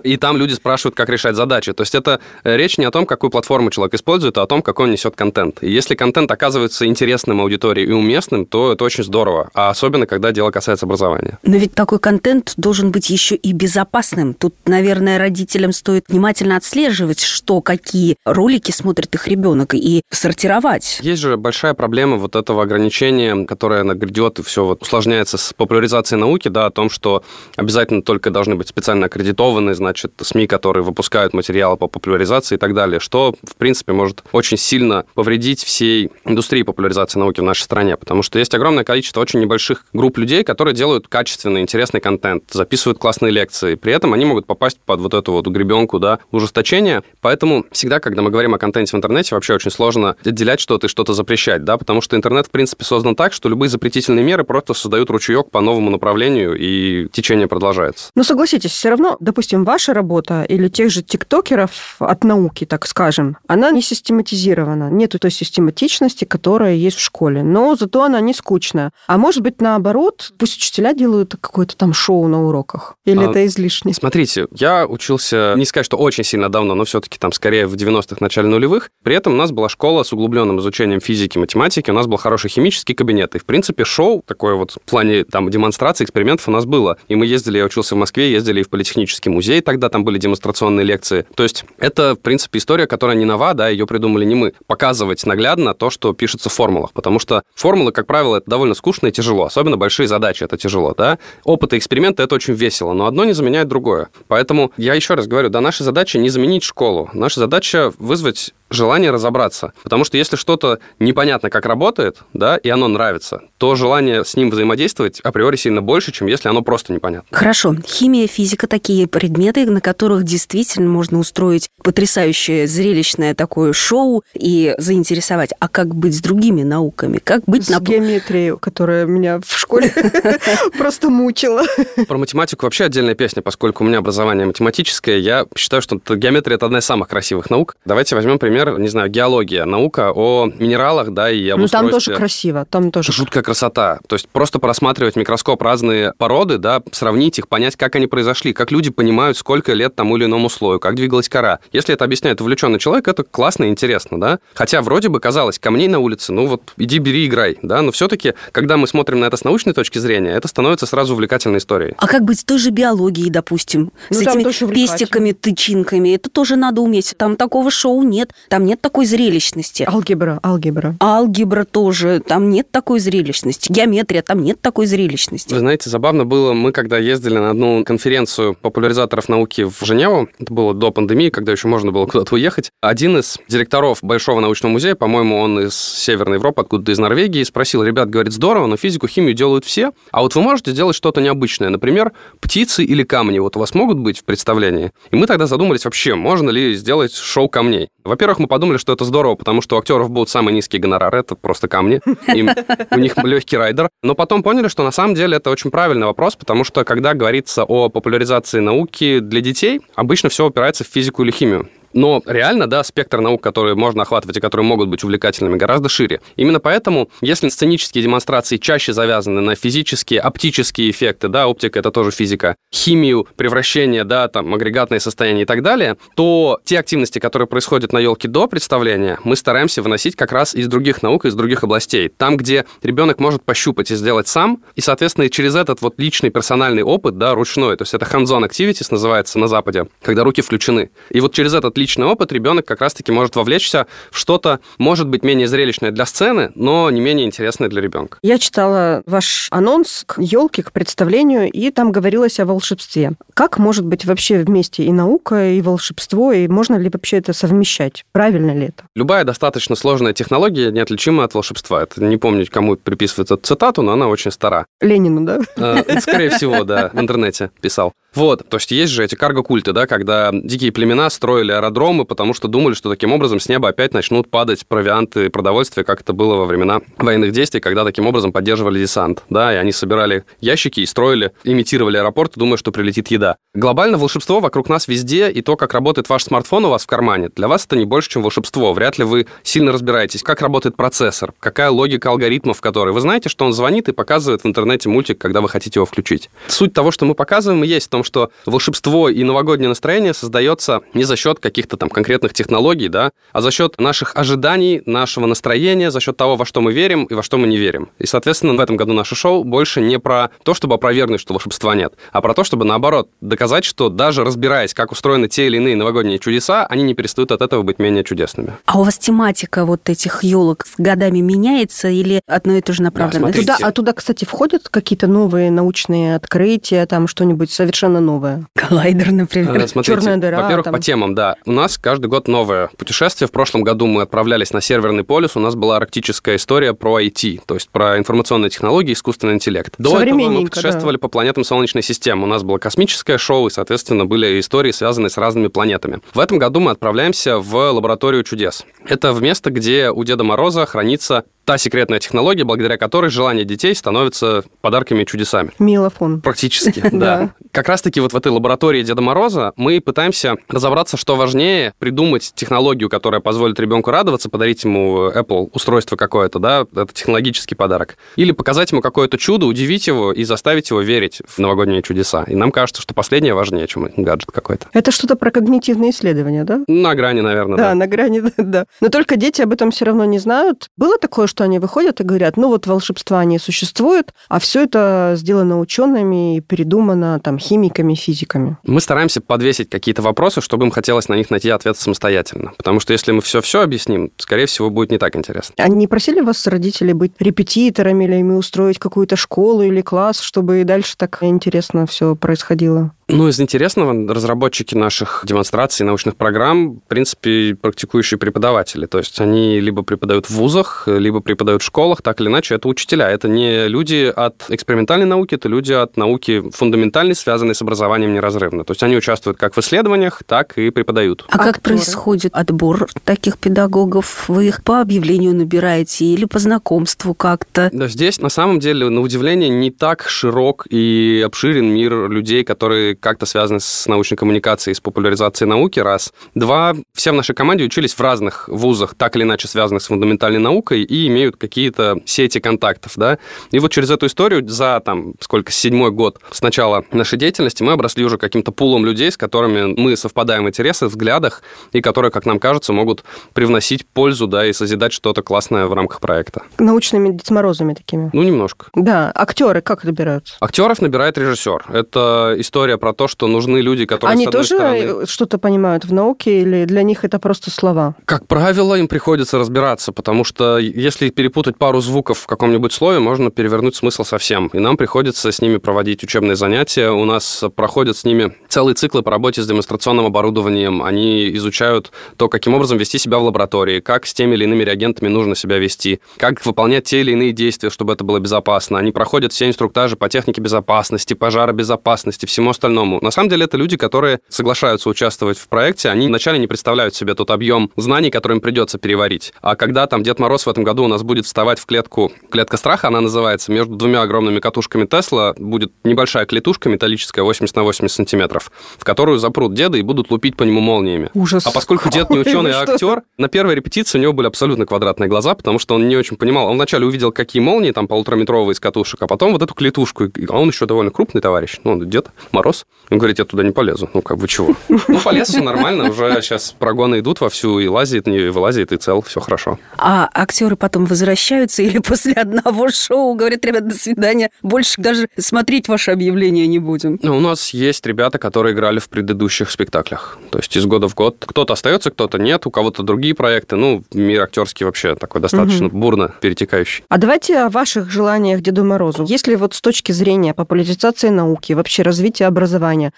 И 0.03 0.17
там 0.17 0.37
люди 0.37 0.55
спрашивают, 0.55 0.97
как 0.97 1.09
решать 1.09 1.37
задачи. 1.37 1.73
То 1.73 1.83
есть 1.83 1.95
это 1.95 2.21
э, 2.45 2.57
речь 2.57 2.79
не 2.79 2.85
о 2.85 2.91
том, 2.91 3.07
какую 3.07 3.31
платформу 3.31 3.71
человек 3.71 3.95
использует, 3.95 4.39
а 4.39 4.43
о 4.43 4.47
том, 4.47 4.63
какой 4.63 4.87
он 4.87 4.93
несет 4.93 5.17
контент. 5.17 5.59
И 5.63 5.71
если 5.71 5.95
контент 5.95 6.31
оказывается 6.31 6.87
интересным 6.87 7.41
аудитории 7.41 7.85
и 7.85 7.93
уместным, 7.93 8.47
то 8.47 8.73
это 8.73 8.85
очень 8.85 9.05
здорово. 9.05 9.51
А 9.55 9.71
особенно, 9.71 10.07
когда 10.07 10.33
дело 10.33 10.51
касается 10.51 10.87
образования. 10.87 11.39
Но 11.43 11.57
ведь 11.57 11.75
такой 11.75 11.99
контент 11.99 12.55
должен 12.57 12.91
быть 12.91 13.11
еще 13.11 13.35
и 13.35 13.53
безопасным. 13.53 14.35
Тут, 14.35 14.55
наверное, 14.67 15.19
родителям 15.19 15.73
стоит 15.73 16.05
внимательно 16.09 16.57
отслеживать, 16.57 17.21
что, 17.21 17.61
какие 17.61 18.17
ролики 18.25 18.71
смотрит 18.71 19.15
их 19.15 19.29
ребенок, 19.29 19.75
и 19.75 20.03
сортировать. 20.11 20.99
Есть 21.03 21.23
же 21.23 21.37
большая 21.37 21.75
проблема 21.75 22.17
вот 22.17 22.37
этого 22.37 22.63
ограничения, 22.63 23.47
которое 23.47 23.83
нагрядет 23.83 24.39
и 24.39 24.43
все 24.43 24.65
вот 24.65 24.83
усложняется 24.83 25.39
с 25.39 25.53
популяризацией 25.53 26.21
науки, 26.21 26.49
да, 26.49 26.67
о 26.67 26.71
том, 26.71 26.91
что 26.91 27.23
обязательно 27.57 28.03
только 28.03 28.31
должны 28.31 28.55
быть 28.55 28.69
специально 28.69 29.07
аккредитованные, 29.33 29.75
значит, 29.75 30.13
СМИ, 30.21 30.47
которые 30.47 30.85
выпускают 30.85 31.35
материалы 31.35 31.77
по 31.77 31.89
популяризации 31.89 32.57
и 32.57 32.59
так 32.59 32.75
далее, 32.75 33.01
что, 33.01 33.35
в 33.43 33.57
принципе, 33.57 33.93
может 33.93 34.23
очень 34.33 34.57
сильно 34.57 35.05
повредить 35.15 35.65
всей 35.65 36.11
индустрии 36.25 36.63
популяризации 36.63 37.19
науки 37.19 37.41
в 37.41 37.45
нашей 37.45 37.63
стране, 37.63 37.97
потому 37.97 38.23
что 38.23 38.39
есть 38.39 38.55
огромное 38.55 38.85
количество 38.85 39.21
очень 39.21 39.41
небольших 39.41 39.87
групп 39.93 40.19
людей, 40.19 40.45
которые 40.45 40.75
делают 40.75 41.09
качественный, 41.09 41.61
интересный 41.61 42.01
контент, 42.01 42.45
записывают 42.51 42.99
классные 42.99 43.33
лекции, 43.33 43.75
при 43.75 43.93
этом 43.93 44.13
они 44.13 44.25
могут 44.25 44.47
попасть 44.47 44.79
под 44.85 45.01
вот 45.01 45.15
эту 45.15 45.33
вот 45.33 45.47
гребенку, 45.47 45.99
да, 45.99 46.19
ужесточения, 46.31 47.03
поэтому 47.21 47.65
всегда, 47.73 48.01
когда 48.01 48.23
мы 48.23 48.31
говорим 48.31 48.55
о 48.55 48.59
контенте 48.59 48.93
в 48.93 48.95
интернете, 48.95 49.35
вообще 49.35 49.55
очень 49.55 49.71
сложно 49.71 50.17
отделять 50.25 50.61
что-то 50.61 50.87
и 50.87 50.91
что-то 50.91 51.15
запрещать, 51.15 51.65
да, 51.65 51.79
потому 51.79 52.01
что 52.01 52.17
интернет, 52.17 52.47
в 52.47 52.51
принципе, 52.51 52.85
создан 52.85 53.17
так, 53.17 53.33
что 53.33 53.49
любые 53.49 53.71
запретительные 53.71 54.25
меры 54.25 54.45
просто 54.45 54.75
создают 54.75 55.11
ручеек 55.11 55.51
по 55.51 55.61
новому 55.61 55.91
направлению, 55.91 56.57
и 56.59 57.09
течение 57.09 57.49
продолжается. 57.49 58.11
Ну, 58.15 58.25
согласитесь, 58.25 58.73
все 58.73 58.91
равно, 58.91 59.17
допустим, 59.23 59.65
ваша 59.65 59.95
работа 59.95 60.43
или 60.43 60.69
тех 60.69 60.91
же 60.91 61.03
тиктокеров 61.03 61.97
от 61.99 62.25
науки, 62.25 62.67
так 62.67 62.87
скажем, 62.87 63.37
она 63.47 63.71
не 63.71 63.83
систематизирована. 63.83 64.91
Нету 64.91 65.19
той 65.19 65.31
систематичности, 65.31 66.25
которая 66.25 66.75
есть 66.75 66.97
в 66.97 67.01
школе. 67.01 67.43
Но 67.43 67.75
зато 67.77 68.03
она 68.03 68.21
не 68.21 68.35
скучная. 68.35 68.91
А 69.07 69.17
может 69.19 69.43
быть, 69.43 69.61
наоборот, 69.61 70.33
пусть 70.39 70.57
учителя 70.57 70.93
делают 70.93 71.37
какое-то 71.41 71.77
там 71.77 71.93
шоу 71.93 72.27
на 72.29 72.45
уроках. 72.47 72.97
Или 73.05 73.25
А, 73.25 73.31
это 73.31 73.47
излишне? 73.47 73.95
Смотрите, 73.95 74.47
я 74.53 74.87
учился, 74.87 75.55
не 75.57 75.65
сказать, 75.65 75.87
что 75.87 75.97
очень 75.97 76.25
сильно 76.25 76.49
давно, 76.49 76.75
но 76.75 76.85
все-таки 76.85 77.19
там 77.19 77.33
скорее 77.33 77.67
в 77.67 77.75
90-х, 77.75 78.17
начале 78.21 78.49
нулевых. 78.49 78.91
При 79.03 79.15
этом 79.15 79.35
у 79.35 79.37
нас 79.37 79.53
была 79.53 79.69
школа 79.69 80.03
с 80.03 80.13
углубленным 80.13 80.59
изучением 80.59 81.01
физики, 81.01 81.39
математики, 81.39 81.91
у 81.91 81.95
нас 81.95 82.07
был 82.07 82.17
хороший 82.17 82.51
химический 82.51 82.95
кабинет. 82.95 83.35
И, 83.35 83.39
в 83.39 83.45
принципе, 83.45 83.85
шоу 83.85 84.23
такое 84.27 84.55
вот 84.55 84.73
в 84.73 84.91
плане 84.91 85.25
там 85.25 85.49
демонстрации, 85.51 86.05
экспериментов 86.05 86.49
у 86.49 86.51
нас 86.51 86.65
было. 86.65 86.97
И 87.09 87.15
мы 87.15 87.27
ездили, 87.27 87.59
я 87.59 87.65
учился 87.65 87.95
в 87.95 87.99
Москве, 87.99 88.31
ездили 88.33 88.61
и 88.61 88.65
в 88.65 88.69
политехнический 88.69 89.12
музей, 89.29 89.61
тогда 89.61 89.89
там 89.89 90.05
были 90.05 90.19
демонстрационные 90.19 90.85
лекции. 90.85 91.27
То 91.35 91.43
есть 91.43 91.65
это, 91.79 92.15
в 92.15 92.21
принципе, 92.21 92.59
история, 92.59 92.87
которая 92.87 93.17
не 93.17 93.25
нова, 93.25 93.55
да, 93.55 93.69
ее 93.69 93.87
придумали 93.87 94.25
не 94.25 94.35
мы. 94.35 94.53
Показывать 94.67 95.25
наглядно 95.27 95.75
то, 95.75 95.91
что 95.91 96.13
пишется 96.13 96.49
в 96.49 96.53
формулах, 96.53 96.93
потому 96.93 97.19
что 97.19 97.43
формулы, 97.55 97.93
как 97.93 98.07
правило, 98.07 98.37
это 98.37 98.49
довольно 98.49 98.75
скучно 98.75 99.09
и 99.09 99.13
тяжело, 99.13 99.45
особенно 99.45 99.77
большие 99.77 100.09
задачи, 100.09 100.45
это 100.45 100.57
тяжело, 100.57 100.95
да. 100.97 101.19
Опыт 101.45 101.73
и 101.75 101.79
эксперименты— 101.79 102.23
это 102.25 102.35
очень 102.35 102.55
весело, 102.55 102.93
но 102.93 103.07
одно 103.07 103.25
не 103.25 103.33
заменяет 103.33 103.69
другое. 103.69 104.09
Поэтому 104.29 104.73
я 104.77 104.95
еще 104.95 105.15
раз 105.15 105.27
говорю, 105.27 105.49
да, 105.49 105.61
наша 105.61 105.85
задача 105.85 106.19
не 106.19 106.29
заменить 106.29 106.63
школу, 106.63 107.11
наша 107.13 107.41
задача 107.41 107.93
вызвать 107.99 108.55
желание 108.73 109.11
разобраться. 109.11 109.73
Потому 109.83 110.05
что 110.05 110.17
если 110.17 110.37
что-то 110.37 110.79
непонятно, 110.99 111.51
как 111.51 111.67
работает, 111.67 112.19
да, 112.33 112.57
и 112.57 112.69
оно 112.69 112.89
нравится, 112.89 113.43
то 113.59 113.75
желание 113.75 114.25
с 114.25 114.37
ним 114.37 114.51
взаимодействовать 114.51 115.21
априори 115.21 115.57
сильно 115.57 115.83
больше, 115.83 116.13
чем 116.13 116.27
если 116.27 116.49
оно 116.49 116.63
просто 116.63 116.93
непонятно. 116.93 117.37
Хорошо. 117.37 117.77
Химия, 117.87 118.27
физика– 118.27 118.67
такие 118.69 119.07
предметы, 119.07 119.67
на 119.67 119.81
которых 119.81 120.25
действительно 120.25 120.89
можно 120.89 121.19
устроить 121.19 121.69
потрясающее 121.83 122.67
зрелищное 122.67 123.35
такое 123.35 123.73
шоу 123.73 124.25
и 124.35 124.75
заинтересовать. 124.79 125.51
А 125.59 125.69
как 125.69 125.95
быть 125.95 126.17
с 126.17 126.21
другими 126.21 126.63
науками? 126.63 127.19
Как 127.19 127.45
быть 127.47 127.67
С 127.67 127.71
на... 127.71 127.81
геометрией, 127.81 128.57
которая 128.59 129.07
меня 129.07 129.41
в 129.41 129.59
школе 129.59 129.93
просто 130.79 131.11
мучила. 131.11 131.63
Про 132.09 132.19
математику 132.19 132.67
вообще 132.67 132.85
отдельная 132.85 133.15
песня, 133.15 133.43
поскольку 133.43 133.85
у 133.85 133.87
меня 133.87 133.99
образование 133.99 134.47
математическое. 134.47 135.19
Я 135.19 135.47
считаю, 135.57 135.83
что 135.83 136.01
геометрия– 136.17 136.57
это 136.57 136.67
одна 136.67 136.79
из 136.79 136.85
самых 136.85 137.09
красивых 137.09 137.51
наук. 137.51 137.77
Давайте 137.85 138.15
возьмем 138.15 138.39
пример, 138.39 138.62
не 138.71 138.89
знаю, 138.89 139.11
геология, 139.11 139.65
наука 139.65 140.13
о 140.15 140.47
минералах, 140.47 141.11
да, 141.11 141.31
и 141.31 141.49
об 141.49 141.61
Ну, 141.61 141.69
там 141.69 141.91
тоже 141.91 142.15
красиво, 142.15 142.67
там 142.69 142.91
тоже... 142.91 143.11
Это 143.11 143.17
жуткая 143.17 143.43
красота. 143.43 144.01
То 144.07 144.15
есть 144.15 144.29
просто 144.29 144.59
просматривать 144.59 145.15
в 145.15 145.19
микроскоп 145.19 145.61
разные 145.63 146.13
породы, 146.19 146.59
да, 146.59 146.83
сравнить 146.93 147.39
их, 147.39 147.49
понять, 147.49 147.77
как 147.77 147.97
они 147.97 148.07
произошли, 148.07 148.53
как 148.53 148.71
люди 148.71 148.91
понимают, 148.91 149.37
сколько 149.37 149.73
лет 149.73 149.95
тому 149.95 150.17
или 150.17 150.25
иному 150.25 150.49
слою, 150.49 150.81
как 150.81 150.95
двигалась 150.95 151.29
кора. 151.29 151.61
Если 151.73 151.95
это 151.95 152.05
объясняет 152.05 152.41
увлеченный 152.41 152.79
человек, 152.79 153.09
это 153.09 153.23
классно 153.23 153.65
и 153.65 153.69
интересно, 153.69 154.21
да. 154.21 154.39
Хотя 154.55 154.83
вроде 154.83 155.09
бы 155.09 155.21
казалось, 155.21 155.59
камней 155.59 155.89
на 155.89 155.99
улице, 155.99 156.33
ну 156.33 156.47
вот 156.47 156.63
иди, 156.77 156.99
бери, 156.99 157.27
играй, 157.27 157.59
да, 157.63 157.83
но 157.83 157.93
все-таки, 157.93 158.35
когда 158.53 158.77
мы 158.77 158.87
смотрим 158.87 159.21
на 159.21 159.27
это 159.27 159.37
с 159.37 159.45
научной 159.45 159.73
точки 159.73 159.99
зрения, 159.99 160.31
это 160.31 160.49
становится 160.49 160.87
сразу 160.87 161.15
увлекательной 161.15 161.59
историей. 161.59 161.95
А 161.99 162.07
как 162.07 162.25
быть 162.25 162.41
с 162.41 162.45
той 162.45 162.59
же 162.59 162.71
биологией, 162.71 163.31
допустим, 163.31 163.93
Ну, 164.11 164.17
с 164.17 164.21
этими 164.21 164.73
пестиками, 164.73 165.33
тычинками? 165.33 166.15
Это 166.15 166.31
тоже 166.31 166.57
надо 166.57 166.81
уметь. 166.81 167.15
Там 167.17 167.37
такого 167.37 167.71
шоу 167.71 168.03
нет, 168.03 168.33
там 168.53 168.67
нет 168.67 168.83
такой 168.83 169.07
зрелищности. 169.07 169.83
Алгебра, 169.89 170.39
алгебра. 170.45 170.95
Алгебра 171.01 171.65
тоже, 171.65 172.21
там 172.21 172.51
нет 172.51 172.71
такой 172.71 173.01
зрелищности. 173.01 173.73
Геометрия, 173.73 174.21
там 174.21 174.43
нет 174.43 174.61
такой 174.61 174.85
зрелищности. 174.85 175.55
Вы 175.55 175.61
знаете, 175.61 175.89
забавно 175.89 176.27
было, 176.27 176.53
мы 176.53 176.71
когда 176.71 176.99
ездили 176.99 177.39
на 177.39 177.53
одну 177.53 177.83
конференцию 177.83 178.55
популяризаторов 178.61 179.31
науки 179.31 179.63
в 179.63 179.79
Женеву, 179.81 180.29
это 180.39 180.53
было 180.53 180.75
до 180.75 180.91
пандемии, 180.91 181.31
когда 181.31 181.53
еще 181.53 181.67
можно 181.67 181.93
было 181.93 182.05
куда-то 182.05 182.35
уехать, 182.35 182.73
один 182.83 183.17
из 183.17 183.39
директоров 183.49 184.01
Большого 184.03 184.41
научного 184.41 184.73
музея, 184.73 184.97
по-моему, 184.97 185.39
он 185.39 185.59
из 185.59 185.75
Северной 185.75 186.37
Европы, 186.37 186.61
откуда-то 186.61 186.93
из 186.93 186.99
Норвегии, 186.99 187.43
спросил, 187.45 187.83
ребят, 187.83 188.11
говорит, 188.11 188.35
здорово, 188.35 188.67
но 188.67 188.77
физику, 188.77 189.09
химию 189.09 189.33
делают 189.33 189.65
все, 189.65 189.93
а 190.11 190.21
вот 190.21 190.35
вы 190.35 190.43
можете 190.43 190.73
сделать 190.73 190.95
что-то 190.95 191.23
необычное, 191.23 191.71
например, 191.71 192.13
птицы 192.41 192.85
или 192.85 193.03
камни, 193.03 193.39
вот 193.39 193.57
у 193.57 193.61
вас 193.61 193.73
могут 193.73 193.97
быть 193.97 194.19
в 194.19 194.25
представлении? 194.25 194.93
И 195.11 195.17
мы 195.17 195.27
тогда 195.27 195.47
задумались 195.47 195.87
вообще, 195.87 196.17
можно 196.17 196.51
ли 196.51 196.75
сделать 196.75 197.15
шоу 197.15 197.49
камней. 197.49 197.89
Во-первых, 198.05 198.32
мы 198.39 198.47
подумали, 198.47 198.79
что 198.79 198.93
это 198.93 199.05
здорово, 199.05 199.35
потому 199.35 199.63
что 199.63 199.77
у 199.77 199.79
актеров 199.79 200.11
будут 200.11 200.29
самые 200.29 200.55
низкие 200.55 200.81
гонорары, 200.81 201.19
это 201.21 201.35
просто 201.35 201.69
камни, 201.69 202.01
Им- 202.29 202.51
у 202.91 202.99
них 202.99 203.17
легкий 203.17 203.57
райдер. 203.57 203.89
Но 204.03 204.15
потом 204.15 204.43
поняли, 204.43 204.69
что 204.69 204.83
на 204.83 204.91
самом 204.91 205.15
деле 205.15 205.37
это 205.37 205.51
очень 205.51 205.71
правильный 205.71 206.07
вопрос, 206.07 206.37
потому 206.37 206.65
что 206.65 206.85
когда 206.85 207.15
говорится 207.15 207.65
о 207.65 207.89
популяризации 207.89 208.61
науки 208.61 209.19
для 209.21 209.41
детей, 209.41 209.81
обычно 209.95 210.29
все 210.29 210.47
упирается 210.47 210.85
в 210.85 210.89
физику 210.89 211.23
или 211.23 211.31
химию. 211.31 211.69
Но 211.95 212.23
реально, 212.27 212.67
да, 212.67 212.83
спектр 212.85 213.21
наук, 213.21 213.43
которые 213.43 213.75
можно 213.75 214.03
охватывать 214.03 214.37
и 214.37 214.41
которые 214.41 214.67
могут 214.67 214.89
быть 214.89 215.05
увлекательными, 215.05 215.57
гораздо 215.57 215.89
шире. 215.89 216.21
Именно 216.37 216.61
поэтому, 216.61 217.11
если 217.21 217.49
сценические 217.49 218.05
демонстрации 218.05 218.57
чаще 218.57 218.93
завязаны 218.93 219.41
на 219.41 219.55
физические, 219.55 220.21
оптические 220.21 220.91
эффекты, 220.91 221.29
да, 221.29 221.49
оптика— 221.49 221.79
это 221.81 221.91
тоже 221.91 222.11
физика, 222.11 222.57
химию, 222.75 223.27
превращение, 223.37 224.05
да, 224.05 224.29
там, 224.29 224.55
агрегатные 224.55 225.01
состояния 225.01 225.43
и 225.43 225.47
так 225.47 225.63
далее, 225.63 225.97
то 226.17 226.59
те 226.65 226.79
активности, 226.79 227.19
которые 227.19 227.47
происходят 227.47 227.93
на 227.93 227.99
елке 227.99 228.29
до 228.29 228.47
представления, 228.47 229.19
мы 229.25 229.37
стараемся 229.37 229.83
выносить 229.83 230.17
как 230.17 230.33
раз 230.33 230.55
из 230.55 230.69
других 230.69 231.03
наук, 231.03 231.25
из 231.25 231.35
других 231.35 231.65
областей. 231.65 232.09
Там, 232.09 232.37
где 232.37 232.65
ребенок 232.83 233.21
может 233.21 233.43
пощупать 233.43 233.91
и 233.91 233.97
сделать 233.97 234.29
сам, 234.29 234.63
и, 234.75 234.81
соответственно, 234.81 235.29
через 235.29 235.55
этот 235.55 235.83
вот 235.83 235.95
личный 235.99 236.31
персональный 236.31 236.83
опыт, 236.83 237.19
да, 237.19 237.35
ручной, 237.35 237.77
то 237.77 237.83
есть 237.83 237.95
это 237.95 238.07
hands-on 238.07 238.49
activities 238.49 238.89
называется 238.91 239.39
на 239.39 239.49
Западе, 239.49 239.87
когда 240.03 240.25
руки 240.25 240.43
включены. 240.43 240.91
И 241.11 241.21
вот 241.21 241.35
через 241.35 241.55
этот 241.55 241.77
личный 241.83 242.07
опыт 242.07 242.31
ребенок 242.31 242.65
как 242.65 242.81
раз-таки 242.81 243.11
может 243.11 243.35
вовлечься 243.35 243.87
в 244.13 244.19
что-то, 244.19 244.61
может 244.79 245.09
быть, 245.09 245.25
менее 245.25 245.49
зрелищное 245.49 245.91
для 245.91 246.07
сцены, 246.07 246.53
но 246.55 246.89
не 246.91 247.01
менее 247.01 247.27
интересное 247.27 247.69
для 247.69 247.83
ребенка. 247.83 248.19
Я 248.23 248.39
читала 248.39 249.03
ваш 249.05 249.49
анонс 249.51 250.05
к 250.07 250.21
елке, 250.21 250.63
к 250.63 250.71
представлению, 250.71 251.51
и 251.51 251.73
там 251.73 251.91
говорилось 251.91 252.39
о 252.39 252.47
волшебстве. 252.47 253.15
Как 253.35 253.59
может 253.59 253.85
быть 253.85 254.05
вообще 254.05 254.45
вместе 254.45 254.85
и 254.85 254.93
наука, 254.93 255.51
и 255.51 255.61
волшебство, 255.61 256.33
и 256.33 256.47
можно 256.47 256.77
ли 256.77 256.89
вообще 256.93 257.17
это 257.17 257.33
совмещать? 257.33 258.05
Правильно 258.13 258.53
ли 258.53 258.67
это? 258.67 258.85
Любая 258.95 259.25
достаточно 259.25 259.75
сложная 259.75 260.13
технология 260.13 260.71
неотличима 260.71 261.25
от 261.25 261.35
волшебства. 261.35 261.83
Это 261.83 262.05
не 262.05 262.17
помню, 262.17 262.47
кому 262.49 262.77
приписывают 262.77 263.33
эту 263.33 263.43
цитату, 263.43 263.83
но 263.83 263.93
она 263.93 264.07
очень 264.07 264.31
стара. 264.31 264.67
Ленину, 264.81 265.25
да? 265.25 265.41
Э, 265.57 266.01
скорее 266.01 266.31
всего, 266.31 266.63
да, 266.63 266.91
в 266.93 267.01
интернете 267.01 267.51
писал. 267.61 267.93
Вот, 268.15 268.49
то 268.49 268.59
есть 268.59 268.71
есть 268.71 268.93
же 268.93 269.05
эти 269.05 269.15
карго-культы, 269.15 269.73
да, 269.73 269.87
когда 269.87 270.31
дикие 270.33 270.73
племена 270.73 271.09
строили 271.11 271.53
аэродромы, 271.53 272.05
потому 272.05 272.35
что 272.35 272.49
думали, 272.49 272.75
что 272.75 272.91
таким 272.91 273.13
образом 273.13 273.41
с 273.41 273.49
неба 273.49 273.69
опять 273.71 273.95
начнут 273.95 274.31
падать 274.31 274.67
провианты, 274.67 275.31
продовольствие, 275.31 275.85
как 275.85 276.03
это 276.03 276.13
было 276.13 276.35
во 276.35 276.45
времена 276.45 276.81
военных 276.99 277.33
действий, 277.33 277.61
когда 277.61 277.85
таким 277.85 278.07
образом 278.07 278.33
поддерживали 278.33 278.79
десант, 278.79 279.23
да, 279.31 279.53
и 279.53 279.57
они 279.57 279.73
собирали 279.73 280.25
ящики 280.41 280.81
и 280.81 280.87
строили, 280.87 281.33
имитировали 281.45 281.97
аэропорт, 281.97 282.33
думая, 282.37 282.57
что 282.57 282.73
прилетит 282.73 283.09
еда. 283.09 283.37
Глобально 283.55 283.99
волшебство 283.99 284.41
вокруг 284.41 284.69
нас 284.69 284.89
везде, 284.89 285.31
и 285.31 285.43
то, 285.43 285.57
как 285.57 285.75
работает 285.75 286.09
ваш 286.09 286.25
смартфон 286.25 286.65
у 286.67 286.71
вас 286.71 286.85
в 286.85 286.87
кармане, 286.87 287.31
для 287.35 287.49
вас 287.49 287.65
это 287.65 287.77
не 287.77 287.85
больше, 287.85 288.11
чем 288.11 288.23
волшебство. 288.23 288.73
Вряд 288.73 288.99
ли 288.99 289.05
вы 289.05 289.27
сильно 289.43 289.73
разбираетесь, 289.73 290.23
как 290.23 290.41
работает 290.43 290.77
процессор, 290.77 291.33
какая 291.41 291.71
логика 291.71 292.11
алгоритмов, 292.11 292.61
которые... 292.61 292.93
Вы 292.93 293.01
знаете, 293.01 293.29
что 293.29 293.45
он 293.45 293.53
звонит 293.53 293.89
и 293.89 293.93
показывает 293.93 294.43
в 294.43 294.47
интернете 294.47 294.89
мультик, 294.89 295.19
когда 295.19 295.41
вы 295.41 295.49
хотите 295.49 295.79
его 295.79 295.87
включить. 295.87 296.31
Суть 296.49 296.73
того, 296.73 296.91
что 296.91 297.05
мы 297.05 297.15
показываем, 297.15 297.65
и 297.65 297.67
есть 297.67 297.87
в 297.87 297.91
том, 297.91 298.02
что 298.03 298.31
волшебство 298.47 299.09
и 299.09 299.23
новогоднее 299.25 299.69
настроение 299.69 300.15
создается 300.15 300.81
не 300.95 301.05
за 301.05 301.17
счет 301.17 301.39
каких-то 301.39 301.77
там 301.77 301.89
конкретных 301.89 302.33
технологий, 302.33 302.89
да, 302.89 303.11
а 303.33 303.41
за 303.41 303.51
счет 303.51 303.81
наших 303.81 304.17
ожиданий, 304.17 304.83
нашего 304.87 305.27
настроения, 305.27 305.91
за 305.91 306.01
счет 306.01 306.17
того, 306.17 306.37
во 306.37 306.45
что 306.45 306.61
мы 306.61 306.73
верим 306.73 307.05
и 307.05 307.15
во 307.15 307.23
что 307.23 307.39
мы 307.39 307.47
не 307.47 307.57
верим. 307.57 307.91
И, 307.99 308.07
соответственно, 308.07 308.55
в 308.55 308.61
этом 308.61 308.77
году 308.77 308.93
наше 308.93 309.15
шоу 309.15 309.45
больше 309.45 309.81
не 309.81 309.99
про 309.99 310.31
то, 310.43 310.55
чтобы 310.55 310.75
опровергнуть, 310.75 311.21
что 311.21 311.35
волшебства 311.35 311.75
нет, 311.75 311.95
а 312.13 312.21
про 312.21 312.35
то, 312.35 312.45
чтобы, 312.45 312.65
наоборот, 312.65 313.09
доказать, 313.21 313.65
что 313.65 313.89
даже 313.89 314.25
разбираясь, 314.25 314.75
как 314.75 314.93
устроены 314.93 315.29
те 315.29 315.47
или 315.47 315.57
иные 315.57 315.77
новогодние 315.77 316.19
чудеса, 316.19 316.67
они 316.67 316.83
не 316.83 316.95
перестают 316.95 317.33
от 317.33 317.43
этого 317.43 317.63
быть 317.63 317.79
менее 317.79 318.05
чудесными. 318.05 318.55
А 318.67 318.81
у 318.81 318.85
вас 318.85 318.99
тематика 318.99 319.65
вот 319.65 319.89
этих 319.89 320.23
елок 320.25 320.67
с 320.67 320.75
годами 320.79 321.21
меняется 321.21 321.89
или 321.89 322.21
одно 322.27 322.55
и 322.55 322.61
то 322.61 322.73
же 322.73 322.83
направленность? 322.83 323.47
Да, 323.47 323.57
Туда, 323.57 323.69
а 323.69 323.73
туда, 323.73 323.93
кстати, 323.93 324.25
входят 324.25 324.69
какие-то 324.69 325.07
новые 325.07 325.51
научные 325.51 326.17
открытия, 326.17 326.87
там 326.87 327.07
что-нибудь 327.07 327.51
совершенно 327.51 327.92
новое? 328.01 328.47
Коллайдер, 328.55 329.13
например. 329.13 329.57
Э, 329.57 329.67
Смотрите, 329.67 330.01
Черная 330.01 330.17
дыра, 330.17 330.43
во-первых, 330.43 330.65
там. 330.65 330.75
по 330.75 330.81
темам, 330.81 331.15
да. 331.15 331.37
У 331.45 331.53
нас 331.53 331.79
каждый 331.79 332.07
год 332.07 332.29
новое 332.29 332.69
путешествие. 332.77 333.29
В 333.29 333.33
прошлом 333.33 333.63
году 333.63 333.87
мы 333.87 334.03
отправлялись 334.03 334.53
на 334.53 334.61
Северный 334.61 335.05
полюс. 335.05 335.37
У 335.37 335.41
нас 335.41 335.55
была 335.55 335.77
арктическая 335.77 336.37
история 336.37 336.75
про 336.75 337.01
IT, 337.01 337.43
то 337.47 337.55
есть 337.55 337.69
про 337.71 337.99
информационные 337.99 338.51
технологии, 338.51 338.93
искусственный 338.93 339.35
интеллект. 339.35 339.75
До 339.79 340.01
этого 340.01 340.29
мы 340.29 340.45
путешествовали 340.45 340.97
по 340.97 341.09
планетам 341.09 341.45
Солнечной 341.45 341.83
системы. 341.83 342.25
У 342.25 342.27
нас 342.27 342.43
было 342.43 342.59
космическое 342.59 343.19
шоу, 343.19 343.49
и, 343.49 343.51
соответственно, 343.51 344.05
были 344.07 344.39
истории, 344.41 344.71
связанные 344.71 345.11
с 345.11 345.17
разными 345.17 345.49
планетами. 345.49 346.01
В 346.15 346.19
этом 346.19 346.39
году 346.39 346.61
мы 346.61 346.71
отправляемся 346.71 347.39
в 347.39 347.55
лабораторию 347.73 348.23
чудес. 348.25 348.65
Это 348.87 349.13
в 349.13 349.23
место, 349.23 349.51
где 349.51 349.91
у 349.91 350.05
Деда 350.05 350.25
Мороза 350.25 350.67
хранится 350.67 351.25
та 351.53 351.59
секретная 351.59 351.99
технология, 351.99 352.45
благодаря 352.45 352.79
которой 352.79 353.11
желания 353.11 353.45
детей 353.45 353.75
становятся 353.75 354.43
подарками 354.63 355.03
и 355.03 355.07
чудесами. 355.07 355.51
Милофон. 355.59 356.23
Практически, 356.23 356.83
Да. 356.93 357.35
Как 357.51 357.69
раз-таки 357.69 358.01
вот 358.01 358.15
в 358.15 358.17
этой 358.17 358.33
лаборатории 358.33 358.83
Деда 358.83 359.03
Мороза 359.03 359.53
мы 359.57 359.79
пытаемся 359.83 360.37
разобраться, 360.49 360.97
что 360.97 361.15
важнее, 361.15 361.75
придумать 361.79 362.33
технологию, 362.35 362.89
которая 362.89 363.21
позволит 363.21 363.61
ребенку 363.61 363.91
радоваться, 363.91 364.31
подарить 364.31 364.65
ему 364.65 365.11
Apple 365.11 365.51
устройство 365.53 365.97
какое-то, 365.97 366.39
да, 366.39 366.63
это 366.75 366.89
технологический 366.95 367.55
подарок, 367.55 367.99
или 368.17 368.33
показать 368.33 368.73
ему 368.73 368.81
какое-то 368.81 369.19
чудо, 369.19 369.45
удивить 369.45 369.87
его 369.87 370.11
и 370.11 370.25
заставить 370.25 370.71
его 370.71 370.81
верить 370.81 371.21
в 371.27 371.39
новогодние 371.39 371.83
чудеса. 371.83 372.25
И 372.29 372.35
нам 372.35 372.51
кажется, 372.51 372.81
что 372.81 372.95
последнее 372.95 373.35
важнее, 373.35 373.67
чем 373.67 373.91
гаджет 373.95 374.31
какой-то. 374.33 374.69
Это 374.73 374.91
что-то 374.91 375.17
про 375.17 375.31
когнитивные 375.31 375.91
исследования, 375.91 376.45
да? 376.45 376.61
На 376.67 376.95
грани, 376.95 377.21
наверное, 377.21 377.59
Да, 377.59 377.69
да. 377.71 377.75
на 377.75 377.87
грани, 377.87 378.23
да. 378.39 378.65
Но 378.81 378.89
только 378.89 379.17
дети 379.17 379.43
об 379.43 379.53
этом 379.53 379.71
все 379.71 379.85
равно 379.85 380.07
не 380.07 380.19
знают. 380.19 380.69
Было 380.79 380.97
такое, 380.97 381.27
что 381.27 381.42
они 381.43 381.59
выходят 381.59 382.01
и 382.01 382.05
говорят, 382.05 382.37
ну 382.37 382.49
вот 382.49 382.67
волшебства 382.67 383.25
не 383.25 383.39
существует, 383.39 384.13
а 384.29 384.39
все 384.39 384.65
это 384.65 385.15
сделано 385.17 385.61
учеными 385.61 386.37
и 386.37 386.41
придумано 386.41 387.21
там 387.21 387.39
химиками, 387.39 387.95
физиками. 387.95 388.57
Мы 388.65 388.81
стараемся 388.81 389.21
подвесить 389.21 389.71
какие-то 389.71 390.03
вопросы, 390.03 390.41
чтобы 390.41 390.65
им 390.65 390.71
хотелось 390.71 391.09
на 391.09 391.15
них 391.15 391.31
найти 391.31 391.51
ответ 391.51 391.77
самостоятельно. 391.77 392.53
Потому 392.57 392.81
что 392.81 392.93
если 392.93 393.13
мы 393.13 393.21
все-все 393.21 393.63
объясним, 393.63 394.11
скорее 394.17 394.47
всего, 394.47 394.71
будет 394.71 394.91
не 394.91 394.99
так 394.99 395.17
интересно. 395.17 395.55
Они 395.59 395.77
не 395.77 395.87
просили 395.87 396.21
вас, 396.21 396.47
родители, 396.47 396.93
быть 396.93 397.13
репетиторами 397.19 398.05
или 398.05 398.17
ими 398.17 398.33
устроить 398.33 398.79
какую-то 398.79 399.17
школу 399.17 399.63
или 399.63 399.81
класс, 399.81 400.21
чтобы 400.21 400.61
и 400.61 400.65
дальше 400.65 400.95
так 400.97 401.19
интересно 401.23 401.87
все 401.87 402.15
происходило? 402.17 402.93
Ну, 403.13 403.29
из 403.29 403.39
интересного, 403.39 403.93
разработчики 404.15 404.75
наших 404.75 405.23
демонстраций, 405.27 405.85
научных 405.85 406.17
программ, 406.17 406.77
в 406.77 406.89
принципе, 406.89 407.55
практикующие 407.61 408.17
преподаватели. 408.17 408.87
То 408.87 408.99
есть 408.99 409.21
они 409.21 409.61
либо 409.61 409.83
преподают 409.83 410.27
в 410.27 410.31
вузах, 410.31 410.85
либо 410.87 411.21
преподают 411.21 411.61
в 411.61 411.65
школах, 411.67 412.01
так 412.01 412.23
или 412.23 412.29
иначе, 412.29 412.55
это 412.55 412.69
учителя. 412.69 413.11
Это 413.11 413.29
не 413.29 413.69
люди 413.69 414.11
от 414.15 414.47
экспериментальной 414.49 415.05
науки, 415.05 415.35
это 415.35 415.49
люди 415.49 415.75
от 415.75 415.99
науки 415.99 416.43
фундаментальной, 416.53 417.15
связанной 417.15 417.55
с 417.55 417.61
образованием 417.61 418.15
неразрывно. 418.15 418.65
То 418.65 418.71
есть 418.71 418.83
они 418.83 418.97
участвуют 418.97 419.37
как 419.37 419.55
в 419.55 419.59
исследованиях, 419.59 420.23
так 420.25 420.57
и 420.57 420.71
преподают. 420.71 421.27
А 421.29 421.37
как 421.37 421.61
происходит 421.61 422.33
отбор 422.35 422.89
таких 423.05 423.37
педагогов? 423.37 424.25
Вы 424.29 424.49
их 424.49 424.65
по 424.65 424.81
объявлению 424.81 425.35
набираете 425.35 426.07
или 426.07 426.25
по 426.25 426.39
знакомству 426.39 427.13
как-то? 427.13 427.69
Да, 427.75 427.89
здесь, 427.89 428.21
на 428.21 428.31
самом 428.31 428.59
деле, 428.59 428.89
на 428.89 429.03
удивление, 429.03 429.51
не 429.51 429.71
так 429.71 430.09
широк 430.09 430.67
и 430.71 431.23
обширен 431.27 431.67
мир 431.67 432.09
людей, 432.09 432.43
которые 432.43 432.97
как-то 433.03 433.27
связаны 433.27 433.61
с 433.61 433.87
научной 433.87 434.17
коммуникацией, 434.17 434.75
с 434.75 434.81
популяризацией 434.81 435.49
науки, 435.49 435.81
раз. 435.81 436.13
Два, 436.35 436.75
все 436.95 437.13
в 437.13 437.15
нашей 437.15 437.35
команде 437.35 437.65
учились 437.65 437.93
в 437.93 438.01
разных 438.01 438.49
вузах, 438.49 438.95
так 438.95 439.17
или 439.17 439.25
иначе 439.25 439.49
связанных 439.49 439.83
с 439.83 439.87
фундаментальной 439.87 440.39
наукой, 440.39 440.83
и 440.83 441.09
имеют 441.09 441.37
какие-то 441.37 442.01
сети 442.07 442.41
контактов, 442.41 442.93
да. 442.97 443.19
И 443.51 443.59
вот 443.59 443.73
через 443.73 443.91
эту 443.91 444.07
историю 444.07 444.49
за, 444.49 444.81
там, 444.85 445.15
сколько, 445.21 445.53
седьмой 445.53 445.91
год 445.91 446.21
с 446.31 446.41
начала 446.43 446.85
нашей 446.93 447.19
деятельности 447.19 447.63
мы 447.63 447.73
обросли 447.73 448.05
уже 448.05 448.17
каким-то 448.17 448.53
пулом 448.53 448.87
людей, 448.87 449.11
с 449.11 449.17
которыми 449.17 449.75
мы 449.79 449.97
совпадаем 449.97 450.45
в 450.45 450.49
интересах, 450.49 450.91
взглядах, 450.91 451.43
и 451.73 451.81
которые, 451.81 452.11
как 452.11 452.25
нам 452.25 452.39
кажется, 452.39 452.73
могут 452.73 453.05
привносить 453.33 453.87
пользу, 453.87 454.27
да, 454.27 454.47
и 454.47 454.53
созидать 454.53 454.93
что-то 454.93 455.23
классное 455.23 455.67
в 455.67 455.75
рамках 455.75 456.01
проекта. 456.01 456.43
Научными 456.59 457.11
Дедморозами 457.11 457.75
такими. 457.75 458.11
Ну, 458.13 458.23
немножко. 458.23 458.67
Да, 458.75 459.13
актеры 459.15 459.61
как 459.61 459.85
добираются? 459.85 460.37
Актеров 460.41 460.81
набирает 460.81 461.19
режиссер. 461.19 461.65
Это 461.69 462.35
история 462.39 462.79
про 462.79 462.92
то, 462.93 463.09
что 463.09 463.27
нужны 463.27 463.59
люди, 463.59 463.85
которые 463.85 464.15
Они 464.15 464.27
тоже 464.27 464.55
стороны... 464.55 465.07
что-то 465.07 465.39
понимают 465.39 465.85
в 465.85 465.93
науке 465.93 466.43
или 466.43 466.65
для 466.65 466.83
них 466.83 467.05
это 467.05 467.19
просто 467.19 467.51
слова? 467.51 467.95
Как 468.05 468.27
правило, 468.27 468.75
им 468.75 468.89
приходится 468.89 469.39
разбираться, 469.39 469.93
потому 469.93 470.25
что 470.25 470.59
если 470.59 471.11
перепутать 471.11 471.57
пару 471.57 471.81
звуков 471.81 472.19
в 472.21 472.27
каком-нибудь 472.27 472.73
слове, 472.73 472.99
можно 472.99 473.31
перевернуть 473.31 473.77
смысл 473.77 474.05
совсем. 474.05 474.49
И 474.49 474.59
нам 474.59 474.77
приходится 474.77 475.31
с 475.31 475.41
ними 475.41 475.59
проводить 475.59 476.03
учебные 476.03 476.37
занятия. 476.37 476.91
У 476.91 477.05
нас 477.05 477.45
проходят 477.55 477.97
с 477.97 478.05
ними 478.05 478.35
целые 478.49 478.75
циклы 478.75 479.03
по 479.03 479.11
работе 479.11 479.43
с 479.43 479.47
демонстрационным 479.47 480.07
оборудованием. 480.07 480.83
Они 480.83 481.35
изучают 481.37 481.93
то, 482.17 482.29
каким 482.29 482.55
образом 482.55 482.79
вести 482.79 482.99
себя 482.99 483.19
в 483.19 483.25
лаборатории, 483.25 483.81
как 483.81 484.07
с 484.07 484.15
теми 484.15 484.35
или 484.35 484.45
иными 484.45 484.63
реагентами 484.65 485.09
нужно 485.09 485.35
себя 485.35 485.59
вести, 485.59 486.01
как 486.17 486.45
выполнять 486.45 486.85
те 486.85 487.01
или 487.01 487.13
иные 487.13 487.33
действия, 487.33 487.71
чтобы 487.71 487.93
это 487.93 488.05
было 488.05 488.19
безопасно. 488.19 488.79
Они 488.79 488.93
проходят 488.93 489.33
все 489.33 489.49
инструктажи 489.49 489.97
по 489.97 490.09
технике 490.09 490.41
безопасности, 490.41 491.15
пожаробезопасности, 491.15 492.27
всему 492.27 492.51
остальному 492.51 492.72
остальному. 492.73 492.99
На 493.03 493.11
самом 493.11 493.29
деле 493.29 493.45
это 493.45 493.57
люди, 493.57 493.77
которые 493.77 494.21
соглашаются 494.29 494.89
участвовать 494.89 495.39
в 495.39 495.49
проекте, 495.49 495.91
они 495.91 496.09
вначале 496.09 496.39
не 496.39 496.47
представляют 496.47 496.95
себе 496.95 497.15
тот 497.15 497.31
объем 497.31 497.71
знаний, 497.77 498.11
который 498.11 498.35
им 498.35 498.41
придется 498.41 498.79
переварить. 498.79 499.33
А 499.43 499.57
когда 499.57 499.87
там 499.87 500.03
Дед 500.03 500.19
Мороз 500.19 500.47
в 500.47 500.51
этом 500.51 500.65
году 500.65 500.85
у 500.85 500.89
нас 500.89 501.03
будет 501.03 501.27
вставать 501.27 501.59
в 501.59 501.67
клетку, 501.67 502.13
клетка 502.31 502.57
страха 502.57 502.89
она 502.89 503.01
называется, 503.01 503.53
между 503.53 503.77
двумя 503.77 504.03
огромными 504.03 504.41
катушками 504.41 504.87
Тесла 504.87 505.35
будет 505.37 505.73
небольшая 505.85 506.27
клетушка 506.27 506.69
металлическая 506.69 507.25
80 507.25 507.57
на 507.57 507.63
80 507.63 507.95
сантиметров, 507.95 508.51
в 508.79 508.85
которую 508.85 509.19
запрут 509.19 509.55
деда 509.55 509.79
и 509.79 509.83
будут 509.83 510.11
лупить 510.11 510.37
по 510.37 510.45
нему 510.45 510.61
молниями. 510.61 511.11
Ужас. 511.15 511.47
А 511.47 511.51
поскольку 511.51 511.91
дед 511.91 512.11
не 512.11 512.19
ученый, 512.19 512.53
а 512.53 512.63
актер, 512.63 513.03
на 513.19 513.29
первой 513.29 513.55
репетиции 513.55 513.99
у 513.99 514.01
него 514.01 514.13
были 514.13 514.27
абсолютно 514.27 514.67
квадратные 514.67 515.09
глаза, 515.09 515.35
потому 515.35 515.59
что 515.59 515.75
он 515.75 515.89
не 515.89 515.97
очень 515.97 516.17
понимал. 516.17 516.49
Он 516.49 516.55
вначале 516.57 516.87
увидел, 516.87 517.13
какие 517.13 517.43
молнии 517.43 517.73
там 517.73 517.87
полутораметровые 517.87 518.55
из 518.55 518.61
катушек, 518.61 519.03
а 519.03 519.07
потом 519.07 519.33
вот 519.33 519.43
эту 519.43 519.55
клетушку. 519.55 520.05
А 520.29 520.39
он 520.39 520.49
еще 520.49 520.67
довольно 520.67 520.91
крупный 520.91 521.21
товарищ. 521.21 521.59
Ну, 521.65 521.73
он 521.73 521.89
дед 521.89 522.11
Мороз. 522.33 522.62
Он 522.93 522.99
говорит, 522.99 523.19
я 523.19 523.25
туда 523.25 523.43
не 523.43 523.53
полезу. 523.53 523.89
Ну, 523.95 524.03
как 524.03 524.19
бы 524.19 524.29
чего? 524.29 524.55
Ну, 524.69 525.01
полез, 525.01 525.29
все 525.29 525.41
нормально. 525.41 525.89
Уже 525.89 526.21
сейчас 526.21 526.55
прогоны 526.59 526.99
идут 526.99 527.21
вовсю, 527.23 527.59
и 527.59 527.67
лазит, 527.67 528.07
и 528.07 528.29
вылазит, 528.29 528.71
и 528.73 528.77
цел, 528.77 529.01
все 529.01 529.21
хорошо. 529.21 529.59
А 529.79 530.11
актеры 530.13 530.57
потом 530.57 530.85
возвращаются 530.85 531.63
или 531.63 531.79
после 531.83 532.13
одного 532.13 532.69
шоу 532.71 533.15
говорят, 533.15 533.45
ребят, 533.45 533.67
до 533.67 533.75
свидания, 533.75 534.31
больше 534.43 534.81
даже 534.81 535.09
смотреть 535.19 535.69
ваше 535.69 535.91
объявление 535.91 536.47
не 536.47 536.59
будем? 536.59 536.99
Ну, 537.03 537.17
у 537.17 537.21
нас 537.21 537.51
есть 537.51 537.87
ребята, 537.87 538.19
которые 538.19 538.55
играли 538.55 538.79
в 538.79 538.89
предыдущих 538.91 539.51
спектаклях. 539.51 540.19
То 540.31 540.39
есть 540.39 540.55
из 540.55 540.67
года 540.67 540.89
в 540.89 540.95
год. 540.95 541.17
Кто-то 541.27 541.55
остается, 541.55 541.91
кто-то 541.91 542.19
нет, 542.19 542.47
у 542.47 542.51
кого-то 542.51 542.83
другие 542.83 543.15
проекты. 543.15 543.57
Ну, 543.57 543.85
мир 543.95 544.23
актерский 544.23 544.67
вообще 544.67 544.97
такой 544.97 545.21
достаточно 545.23 545.69
угу. 545.69 545.79
бурно 545.79 546.15
перетекающий. 546.21 546.85
А 546.89 546.99
давайте 546.99 547.39
о 547.39 547.49
ваших 547.49 547.91
желаниях 547.91 548.43
Деду 548.43 548.65
Морозу. 548.65 549.05
Если 549.05 549.35
вот 549.35 549.55
с 549.55 549.63
точки 549.63 549.93
зрения 549.93 550.35
популяризации 550.35 551.09
науки, 551.09 551.55
вообще 551.55 551.83
развития 551.83 552.27
образования, 552.27 552.52